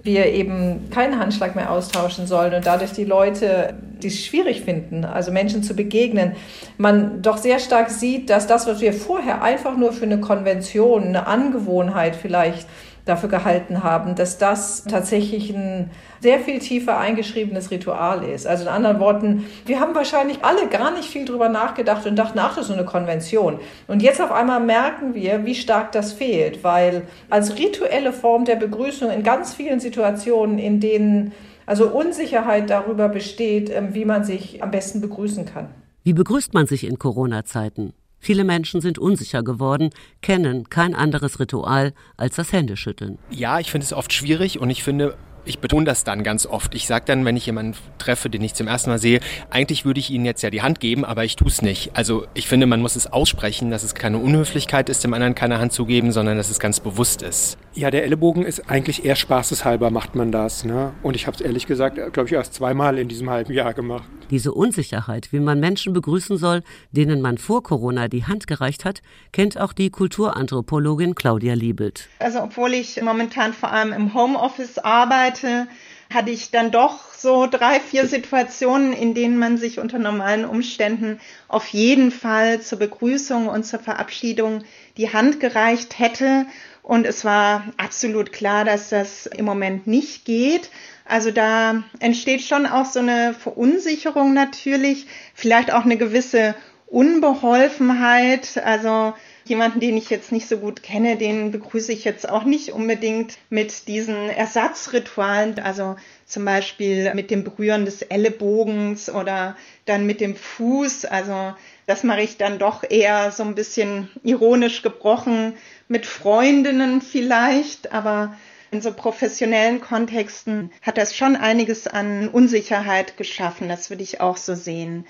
wir 0.03 0.27
eben 0.27 0.91
keinen 0.91 1.19
Handschlag 1.19 1.57
mehr 1.57 1.71
austauschen 1.71 2.27
sollen 2.27 2.55
und 2.55 2.67
dadurch 2.67 2.93
die 2.93 3.05
Leute, 3.05 3.75
die 4.03 4.07
es 4.07 4.25
schwierig 4.25 4.63
finden, 4.63 5.05
also 5.05 5.33
Menschen 5.33 5.63
zu 5.63 5.75
begegnen, 5.75 6.37
man 6.77 7.21
doch 7.21 7.37
sehr 7.37 7.59
stark 7.59 7.91
sieht, 7.91 8.31
dass 8.31 8.47
das, 8.47 8.67
was 8.67 8.81
wir 8.81 8.93
vorher 8.93 9.43
einfach 9.43 9.77
nur 9.77 9.93
für 9.93 10.05
eine 10.05 10.21
Konvention, 10.21 11.05
eine 11.05 11.27
Angewohnheit 11.27 12.15
vielleicht 12.15 12.69
dafür 13.09 13.29
gehalten 13.29 13.83
haben, 13.83 14.15
dass 14.15 14.39
das 14.39 14.85
tatsächlich 14.85 15.51
ein 15.51 15.91
sehr 16.21 16.41
viel 16.41 16.59
tiefer 16.59 16.99
eingeschriebenes 16.99 17.71
Ritual 17.71 18.25
ist. 18.25 18.47
Also 18.47 18.65
in 18.65 18.69
anderen 18.69 19.01
Worten, 19.01 19.47
wir 19.67 19.81
haben 19.81 19.95
wahrscheinlich 19.95 20.45
alle 20.45 20.69
gar 20.69 20.91
nicht 20.93 21.09
viel 21.09 21.25
drüber 21.25 21.49
nachgedacht 21.49 22.07
und 22.07 22.17
dachten, 22.17 22.39
ach, 22.39 22.57
das 22.57 22.63
ist 22.63 22.69
so 22.69 22.75
eine 22.75 22.85
Konvention. 22.85 23.61
Und 23.87 24.03
jetzt 24.03 24.21
auf 24.21 24.33
einmal 24.33 24.61
merken 24.61 25.15
wir, 25.15 25.45
wie 25.45 25.55
stark 25.55 25.93
das 25.93 26.13
fehlt, 26.13 26.65
weil 26.65 27.03
als 27.31 27.57
rituelle 27.59 28.13
Form 28.13 28.45
der 28.45 28.57
Begrüßung 28.57 29.11
in 29.11 29.23
ganz 29.23 29.55
vielen 29.55 29.81
Situationen, 29.81 30.59
in 30.59 30.81
denen 30.81 31.33
also 31.67 31.89
Unsicherheit 31.89 32.71
darüber 32.71 33.09
besteht, 33.09 33.71
ähm, 33.71 33.95
wie 33.95 34.05
man 34.05 34.25
sich 34.25 34.63
am 34.63 34.71
besten 34.71 35.01
begrüßen 35.01 35.45
kann. 35.45 35.69
Wie 36.03 36.15
begrüßt 36.15 36.55
man 36.55 36.67
sich 36.67 36.85
in 36.85 36.99
Corona-Zeiten? 36.99 37.93
Viele 38.21 38.45
Menschen 38.45 38.81
sind 38.81 38.99
unsicher 38.99 39.43
geworden, 39.43 39.91
kennen 40.23 40.69
kein 40.69 40.95
anderes 40.95 41.39
Ritual 41.41 41.93
als 42.17 42.37
das 42.37 42.53
Händeschütteln. 42.53 43.19
Ja, 43.31 43.61
ich 43.61 43.71
finde 43.71 43.85
es 43.85 43.93
oft 43.93 44.13
schwierig 44.13 44.59
und 44.61 44.71
ich 44.71 44.83
finde, 44.83 45.17
Ich 45.45 45.61
betone 45.61 45.87
das 45.87 46.05
dann 46.05 46.25
ganz 46.25 46.45
oft. 46.45 46.75
Ich 46.75 46.87
sage 46.87 47.07
dann, 47.07 47.25
wenn 47.25 47.35
ich 47.37 47.47
jemanden 47.47 47.75
treffe, 47.97 48.29
den 48.29 48.43
ich 48.43 48.53
zum 48.53 48.67
ersten 48.69 48.91
Mal 48.91 48.99
sehe, 48.99 49.21
eigentlich 49.49 49.87
würde 49.87 49.99
ich 49.99 50.11
Ihnen 50.11 50.27
jetzt 50.27 50.43
ja 50.43 50.51
die 50.51 50.61
Hand 50.61 50.79
geben, 50.79 51.07
aber 51.07 51.25
ich 51.25 51.37
tue 51.37 51.49
es 51.49 51.63
nicht. 51.63 51.93
Also 51.95 52.27
ich 52.35 52.47
finde, 52.47 52.67
man 52.67 52.83
muss 52.83 52.97
es 52.97 53.07
aussprechen, 53.07 53.71
dass 53.71 53.83
es 53.83 53.95
keine 53.95 54.19
Unhöflichkeit 54.19 54.91
ist, 54.91 55.05
dem 55.05 55.15
anderen 55.15 55.35
keine 55.35 55.59
Hand 55.59 55.73
zu 55.73 55.87
geben, 55.87 56.13
sondern 56.13 56.37
dass 56.37 56.51
es 56.51 56.61
ganz 56.61 56.81
bewusst 56.81 57.23
ist. 57.23 57.57
Ja, 57.73 57.91
der 57.91 58.05
Ellenbogen 58.05 58.45
ist 58.45 58.69
eigentlich 58.69 59.07
eher 59.07 59.17
spaßeshalber 59.17 59.91
macht 59.91 60.15
man 60.15 60.33
das. 60.33 60.67
Ne? 60.67 60.93
Und 61.03 61.17
ich 61.17 61.27
habe 61.27 61.37
es 61.37 61.41
ehrlich 61.41 61.67
gesagt, 61.67 61.97
glaube 62.13 62.29
ich, 62.29 62.35
erst 62.35 62.53
zweimal 62.53 62.99
in 62.99 63.09
diesem 63.09 63.31
halben 63.31 63.55
Jahr 63.55 63.73
gemacht. 63.73 64.05
Diese 64.31 64.53
Unsicherheit, 64.53 65.33
wie 65.33 65.41
man 65.41 65.59
Menschen 65.59 65.95
begrüßen 65.95 66.37
soll, 66.37 66.63
denen 66.91 67.23
man 67.23 67.39
vor 67.39 67.63
Corona 67.63 68.09
die 68.09 68.27
Hand 68.27 68.47
gereicht 68.47 68.85
hat, 68.85 69.01
kennt 69.33 69.59
auch 69.59 69.73
die 69.73 69.89
Kulturanthropologin 69.89 71.15
Claudia 71.15 71.55
Liebelt. 71.55 72.09
Also 72.19 72.43
obwohl 72.43 72.75
ich 72.75 73.01
momentan 73.01 73.55
vor 73.55 73.73
allem 73.73 73.95
im 73.95 74.13
Homeoffice 74.13 74.79
arbeite, 74.79 75.67
hatte 76.13 76.31
ich 76.31 76.51
dann 76.51 76.71
doch 76.71 77.13
so 77.15 77.47
drei, 77.47 77.81
vier 77.81 78.07
Situationen, 78.07 78.93
in 78.93 79.15
denen 79.15 79.39
man 79.39 79.57
sich 79.57 79.79
unter 79.79 79.99
normalen 79.99 80.45
Umständen 80.45 81.21
auf 81.49 81.67
jeden 81.69 82.11
Fall 82.11 82.61
zur 82.61 82.79
Begrüßung 82.79 83.47
und 83.47 83.65
zur 83.65 83.79
Verabschiedung 83.79 84.63
die 84.97 85.13
Hand 85.13 85.41
gereicht 85.41 85.99
hätte. 85.99 86.47
Und 86.83 87.07
es 87.07 87.25
war 87.25 87.65
absolut 87.77 88.33
klar, 88.33 88.65
dass 88.65 88.89
das 88.89 89.27
im 89.27 89.45
Moment 89.45 89.87
nicht 89.87 90.25
geht. 90.25 90.71
Also 91.09 91.31
da 91.31 91.83
entsteht 92.01 92.43
schon 92.43 92.67
auch 92.67 92.85
so 92.85 93.01
eine 93.01 93.33
Verunsicherung 93.33 94.35
natürlich, 94.35 95.07
vielleicht 95.35 95.73
auch 95.73 95.85
eine 95.85 95.97
gewisse 95.97 96.55
Unbeholfenheit. 96.87 98.61
Also 98.63 99.15
jemanden, 99.45 99.81
den 99.81 99.97
ich 99.97 100.11
jetzt 100.11 100.33
nicht 100.33 100.47
so 100.47 100.59
gut 100.59 100.83
kenne, 100.83 101.17
den 101.17 101.51
begrüße 101.51 101.93
ich 101.93 102.05
jetzt 102.05 102.29
auch 102.29 102.45
nicht 102.45 102.73
unbedingt 102.73 103.39
mit 103.49 103.89
diesen 103.89 104.29
Ersatzritualen, 104.29 105.59
also 105.61 105.97
zum 106.27 106.45
Beispiel 106.45 107.15
mit 107.15 107.31
dem 107.31 107.43
Berühren 107.43 107.87
des 107.87 108.03
Ellenbogens 108.03 109.09
oder 109.09 109.57
dann 109.87 110.07
mit 110.07 110.21
dem 110.21 110.37
Fuß. 110.37 111.07
Also 111.07 111.55
das 111.87 112.05
mache 112.05 112.21
ich 112.21 112.37
dann 112.37 112.59
doch 112.59 112.85
eher 112.89 113.31
so 113.33 113.45
ein 113.45 113.55
bisschen 113.55 114.11
ironisch 114.23 114.83
gebrochen 114.83 115.55
mit 115.89 116.05
Freundinnen 116.05 117.01
vielleicht, 117.01 117.93
aber 117.93 118.37
in 118.71 118.81
so 118.81 118.93
professionellen 118.93 119.81
Kontexten 119.81 120.71
hat 120.83 120.99
das 120.99 121.17
schon 121.17 121.37
einiges 121.37 121.87
an 121.87 122.29
Unsicherheit 122.29 123.17
geschaffen. 123.17 123.69
Das 123.69 123.91
würde 123.91 124.03
ich 124.03 124.21
auch 124.21 124.37
so 124.37 124.55
sehen. 124.55 125.07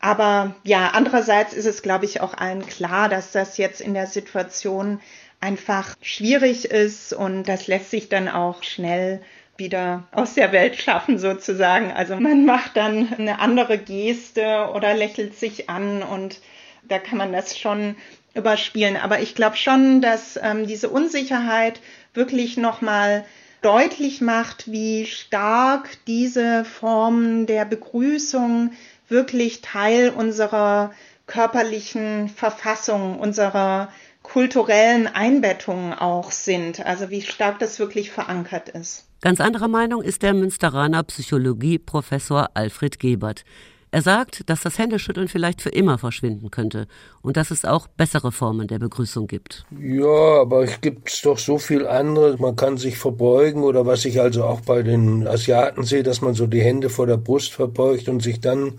Aber 0.00 0.54
ja, 0.64 0.90
andererseits 0.94 1.52
ist 1.52 1.66
es, 1.66 1.82
glaube 1.82 2.06
ich, 2.06 2.20
auch 2.20 2.34
allen 2.34 2.66
klar, 2.66 3.08
dass 3.08 3.32
das 3.32 3.58
jetzt 3.58 3.80
in 3.80 3.94
der 3.94 4.06
Situation 4.06 5.00
einfach 5.40 5.96
schwierig 6.00 6.66
ist 6.66 7.12
und 7.12 7.44
das 7.44 7.66
lässt 7.66 7.90
sich 7.90 8.08
dann 8.08 8.28
auch 8.28 8.62
schnell 8.62 9.22
wieder 9.56 10.04
aus 10.12 10.34
der 10.34 10.52
Welt 10.52 10.80
schaffen 10.80 11.18
sozusagen. 11.18 11.92
Also 11.92 12.16
man 12.16 12.46
macht 12.46 12.76
dann 12.76 13.12
eine 13.14 13.38
andere 13.40 13.78
Geste 13.78 14.70
oder 14.74 14.94
lächelt 14.94 15.38
sich 15.38 15.68
an 15.68 16.02
und 16.02 16.40
da 16.82 16.98
kann 16.98 17.18
man 17.18 17.32
das 17.32 17.58
schon 17.58 17.96
überspielen. 18.34 18.96
Aber 18.96 19.20
ich 19.20 19.34
glaube 19.34 19.56
schon, 19.56 20.00
dass 20.00 20.38
ähm, 20.42 20.66
diese 20.66 20.88
Unsicherheit 20.88 21.80
wirklich 22.14 22.56
nochmal 22.56 23.24
deutlich 23.62 24.20
macht, 24.20 24.70
wie 24.70 25.06
stark 25.06 25.88
diese 26.06 26.64
Formen 26.64 27.46
der 27.46 27.64
Begrüßung 27.64 28.72
wirklich 29.08 29.60
Teil 29.60 30.10
unserer 30.10 30.92
körperlichen 31.26 32.28
Verfassung, 32.28 33.18
unserer 33.18 33.88
kulturellen 34.22 35.06
Einbettungen 35.06 35.94
auch 35.94 36.30
sind. 36.30 36.84
Also 36.84 37.10
wie 37.10 37.22
stark 37.22 37.58
das 37.58 37.78
wirklich 37.78 38.10
verankert 38.10 38.68
ist. 38.68 39.06
Ganz 39.20 39.40
anderer 39.40 39.68
Meinung 39.68 40.02
ist 40.02 40.22
der 40.22 40.34
Münsteraner 40.34 41.02
Psychologieprofessor 41.02 42.50
Alfred 42.54 42.98
Gebert. 42.98 43.44
Er 43.92 44.02
sagt, 44.02 44.48
dass 44.48 44.60
das 44.60 44.78
Händeschütteln 44.78 45.26
vielleicht 45.26 45.60
für 45.60 45.70
immer 45.70 45.98
verschwinden 45.98 46.52
könnte 46.52 46.86
und 47.22 47.36
dass 47.36 47.50
es 47.50 47.64
auch 47.64 47.88
bessere 47.88 48.30
Formen 48.30 48.68
der 48.68 48.78
Begrüßung 48.78 49.26
gibt. 49.26 49.64
Ja, 49.80 50.40
aber 50.40 50.62
es 50.62 50.80
gibt 50.80 51.24
doch 51.24 51.38
so 51.38 51.58
viel 51.58 51.86
anderes. 51.88 52.38
Man 52.38 52.54
kann 52.54 52.76
sich 52.76 52.98
verbeugen 52.98 53.64
oder 53.64 53.86
was 53.86 54.04
ich 54.04 54.20
also 54.20 54.44
auch 54.44 54.60
bei 54.60 54.82
den 54.82 55.26
Asiaten 55.26 55.82
sehe, 55.82 56.04
dass 56.04 56.20
man 56.20 56.34
so 56.34 56.46
die 56.46 56.62
Hände 56.62 56.88
vor 56.88 57.08
der 57.08 57.16
Brust 57.16 57.52
verbeugt 57.52 58.08
und 58.08 58.22
sich 58.22 58.40
dann 58.40 58.74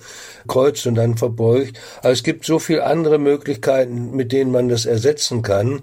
kreuzt 0.48 0.88
und 0.88 0.96
dann 0.96 1.18
verbeugt. 1.18 1.78
Aber 2.00 2.12
es 2.12 2.24
gibt 2.24 2.46
so 2.46 2.58
viel 2.58 2.80
andere 2.80 3.20
Möglichkeiten, 3.20 4.16
mit 4.16 4.32
denen 4.32 4.52
man 4.52 4.70
das 4.70 4.86
ersetzen 4.86 5.42
kann. 5.42 5.82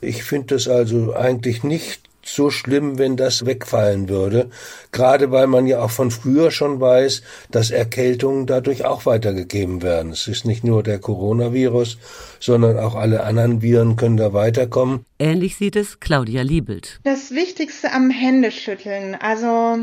Ich 0.00 0.22
finde 0.22 0.54
das 0.54 0.68
also 0.68 1.14
eigentlich 1.14 1.64
nicht 1.64 2.07
so 2.34 2.50
schlimm, 2.50 2.98
wenn 2.98 3.16
das 3.16 3.46
wegfallen 3.46 4.08
würde. 4.08 4.50
Gerade 4.92 5.30
weil 5.30 5.46
man 5.46 5.66
ja 5.66 5.80
auch 5.80 5.90
von 5.90 6.10
früher 6.10 6.50
schon 6.50 6.80
weiß, 6.80 7.22
dass 7.50 7.70
Erkältungen 7.70 8.46
dadurch 8.46 8.84
auch 8.84 9.06
weitergegeben 9.06 9.82
werden. 9.82 10.12
Es 10.12 10.28
ist 10.28 10.44
nicht 10.44 10.64
nur 10.64 10.82
der 10.82 10.98
Coronavirus, 10.98 11.98
sondern 12.40 12.78
auch 12.78 12.94
alle 12.94 13.24
anderen 13.24 13.62
Viren 13.62 13.96
können 13.96 14.16
da 14.16 14.32
weiterkommen. 14.32 15.04
Ähnlich 15.18 15.56
sieht 15.56 15.76
es 15.76 16.00
Claudia 16.00 16.42
Liebelt. 16.42 17.00
Das 17.04 17.30
Wichtigste 17.30 17.92
am 17.92 18.10
Händeschütteln, 18.10 19.14
also 19.14 19.78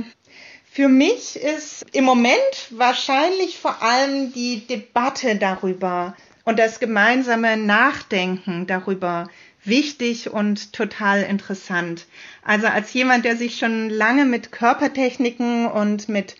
für 0.71 0.89
mich 0.89 1.37
ist 1.37 1.85
im 1.93 2.03
Moment 2.03 2.35
wahrscheinlich 2.71 3.57
vor 3.57 3.81
allem 3.81 4.33
die 4.33 4.67
Debatte 4.67 5.37
darüber 5.37 6.15
und 6.43 6.59
das 6.59 6.79
gemeinsame 6.79 7.55
Nachdenken 7.55 8.67
darüber, 8.67 9.29
wichtig 9.67 10.31
und 10.31 10.73
total 10.73 11.23
interessant. 11.23 12.05
Also 12.43 12.67
als 12.67 12.93
jemand, 12.93 13.25
der 13.25 13.35
sich 13.37 13.57
schon 13.57 13.89
lange 13.89 14.25
mit 14.25 14.51
Körpertechniken 14.51 15.67
und 15.67 16.09
mit 16.09 16.35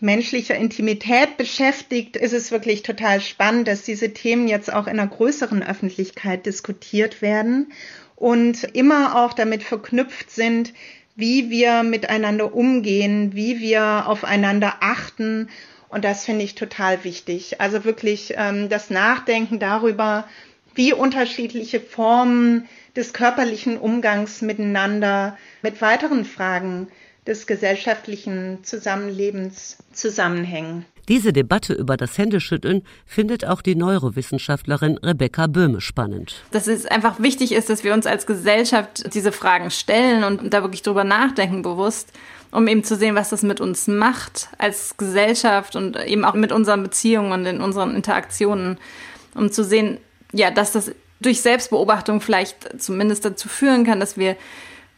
menschlicher 0.00 0.56
Intimität 0.56 1.36
beschäftigt, 1.36 2.16
ist 2.16 2.32
es 2.32 2.50
wirklich 2.50 2.82
total 2.82 3.20
spannend, 3.20 3.68
dass 3.68 3.82
diese 3.82 4.12
Themen 4.12 4.48
jetzt 4.48 4.72
auch 4.72 4.86
in 4.86 4.98
einer 4.98 5.06
größeren 5.08 5.62
Öffentlichkeit 5.62 6.46
diskutiert 6.46 7.22
werden 7.22 7.72
und 8.16 8.64
immer 8.64 9.16
auch 9.24 9.32
damit 9.32 9.62
verknüpft 9.62 10.30
sind, 10.30 10.72
wie 11.16 11.50
wir 11.50 11.82
miteinander 11.82 12.54
umgehen, 12.54 13.34
wie 13.34 13.60
wir 13.60 14.06
aufeinander 14.06 14.76
achten. 14.80 15.48
Und 15.88 16.04
das 16.04 16.24
finde 16.24 16.44
ich 16.44 16.54
total 16.54 17.04
wichtig. 17.04 17.60
Also 17.60 17.84
wirklich 17.84 18.34
ähm, 18.36 18.68
das 18.68 18.90
Nachdenken 18.90 19.58
darüber, 19.60 20.26
wie 20.74 20.92
unterschiedliche 20.92 21.80
Formen 21.80 22.68
des 22.96 23.12
körperlichen 23.12 23.78
Umgangs 23.78 24.42
miteinander 24.42 25.36
mit 25.62 25.80
weiteren 25.80 26.24
Fragen 26.24 26.88
des 27.26 27.46
gesellschaftlichen 27.46 28.62
Zusammenlebens 28.64 29.78
zusammenhängen. 29.92 30.84
Diese 31.08 31.34
Debatte 31.34 31.74
über 31.74 31.98
das 31.98 32.16
Händeschütteln 32.16 32.82
findet 33.04 33.44
auch 33.44 33.60
die 33.60 33.74
Neurowissenschaftlerin 33.74 34.96
Rebecca 34.98 35.46
Böhme 35.46 35.82
spannend. 35.82 36.36
Dass 36.50 36.66
es 36.66 36.86
einfach 36.86 37.20
wichtig 37.20 37.52
ist, 37.52 37.68
dass 37.68 37.84
wir 37.84 37.92
uns 37.92 38.06
als 38.06 38.26
Gesellschaft 38.26 39.14
diese 39.14 39.32
Fragen 39.32 39.70
stellen 39.70 40.24
und 40.24 40.52
da 40.52 40.62
wirklich 40.62 40.82
drüber 40.82 41.04
nachdenken 41.04 41.60
bewusst, 41.60 42.12
um 42.50 42.68
eben 42.68 42.84
zu 42.84 42.96
sehen, 42.96 43.16
was 43.16 43.30
das 43.30 43.42
mit 43.42 43.60
uns 43.60 43.86
macht 43.86 44.48
als 44.56 44.96
Gesellschaft 44.96 45.76
und 45.76 46.02
eben 46.02 46.24
auch 46.24 46.34
mit 46.34 46.52
unseren 46.52 46.82
Beziehungen 46.82 47.32
und 47.32 47.44
in 47.44 47.60
unseren 47.60 47.94
Interaktionen, 47.94 48.78
um 49.34 49.52
zu 49.52 49.62
sehen, 49.62 49.98
ja, 50.34 50.50
dass 50.50 50.72
das 50.72 50.92
durch 51.20 51.40
Selbstbeobachtung 51.40 52.20
vielleicht 52.20 52.80
zumindest 52.80 53.24
dazu 53.24 53.48
führen 53.48 53.84
kann, 53.84 54.00
dass 54.00 54.18
wir 54.18 54.36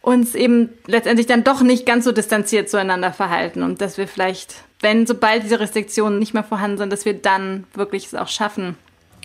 uns 0.01 0.35
eben 0.35 0.71
letztendlich 0.87 1.27
dann 1.27 1.45
doch 1.45 1.63
nicht 1.63 1.85
ganz 1.85 2.05
so 2.05 2.13
distanziert 2.13 2.71
zueinander 2.71 3.13
verhalten 3.13 3.63
und 3.63 3.81
dass 3.81 3.99
wir 3.99 4.09
vielleicht, 4.09 4.55
wenn 4.81 5.07
sobald 5.07 5.43
diese 5.43 5.61
Restriktionen 5.61 6.19
nicht 6.19 6.33
mehr 6.33 6.45
vorhanden 6.45 6.79
sind, 6.79 6.93
dass 6.93 7.05
wir 7.05 7.15
dann 7.15 7.65
wirklich 7.75 8.07
es 8.07 8.15
auch 8.15 8.29
schaffen, 8.29 8.77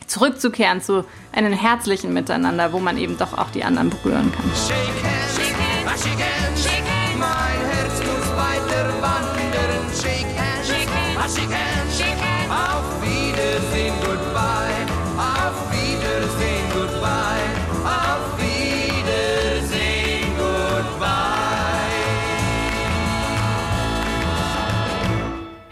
zurückzukehren 0.07 0.81
zu 0.81 1.05
einem 1.31 1.53
herzlichen 1.53 2.13
Miteinander, 2.13 2.73
wo 2.73 2.79
man 2.79 2.97
eben 2.97 3.17
doch 3.17 3.37
auch 3.37 3.51
die 3.51 3.63
anderen 3.63 3.89
berühren 3.89 4.31
kann. 4.31 4.51
Shake 4.55 4.75
hands, 5.03 5.35
shake 5.35 6.17
hands, 6.17 6.63
shake 6.63 6.83
hands. 6.83 7.17
Mein 7.17 7.61
Herz 7.69 7.99
muss 7.99 8.27
weiter 8.35 8.89
wandern. 9.01 9.31
Shake 9.93 10.25
hands, 10.35 10.67
shake 10.67 10.89
hands, 10.89 11.97
shake 11.97 12.19
hands. 12.19 12.49
Auf 12.49 13.01
Wiedersehen, 13.01 13.93
goodbye. 14.01 14.30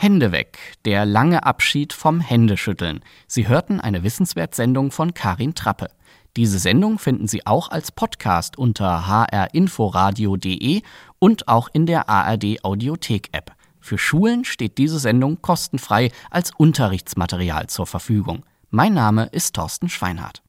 Hände 0.02 0.32
weg, 0.32 0.58
der 0.86 1.06
lange 1.06 1.44
Abschied 1.44 1.92
vom 1.92 2.22
Händeschütteln. 2.22 3.02
Sie 3.28 3.50
hörten 3.50 3.82
eine 3.82 4.02
Wissenswertsendung 4.02 4.92
von 4.92 5.14
Karin 5.14 5.56
Trappe. 5.56 5.90
Diese 6.38 6.58
Sendung 6.58 7.00
finden 7.00 7.28
Sie 7.28 7.46
auch 7.46 7.70
als 7.70 7.92
Podcast 7.92 8.58
unter 8.58 9.10
hrinforadio.de 9.10 10.84
und 11.20 11.50
auch 11.50 11.68
in 11.74 11.86
der 11.86 12.08
ARD 12.08 12.64
Audiothek 12.64 13.28
App. 13.34 13.52
Für 13.82 13.98
Schulen 13.98 14.46
steht 14.46 14.78
diese 14.78 15.00
Sendung 15.00 15.42
kostenfrei 15.42 16.12
als 16.32 16.52
Unterrichtsmaterial 16.56 17.68
zur 17.68 17.86
Verfügung. 17.86 18.46
Mein 18.70 18.94
Name 18.94 19.26
ist 19.34 19.58
Thorsten 19.58 19.90
Schweinhardt. 19.90 20.42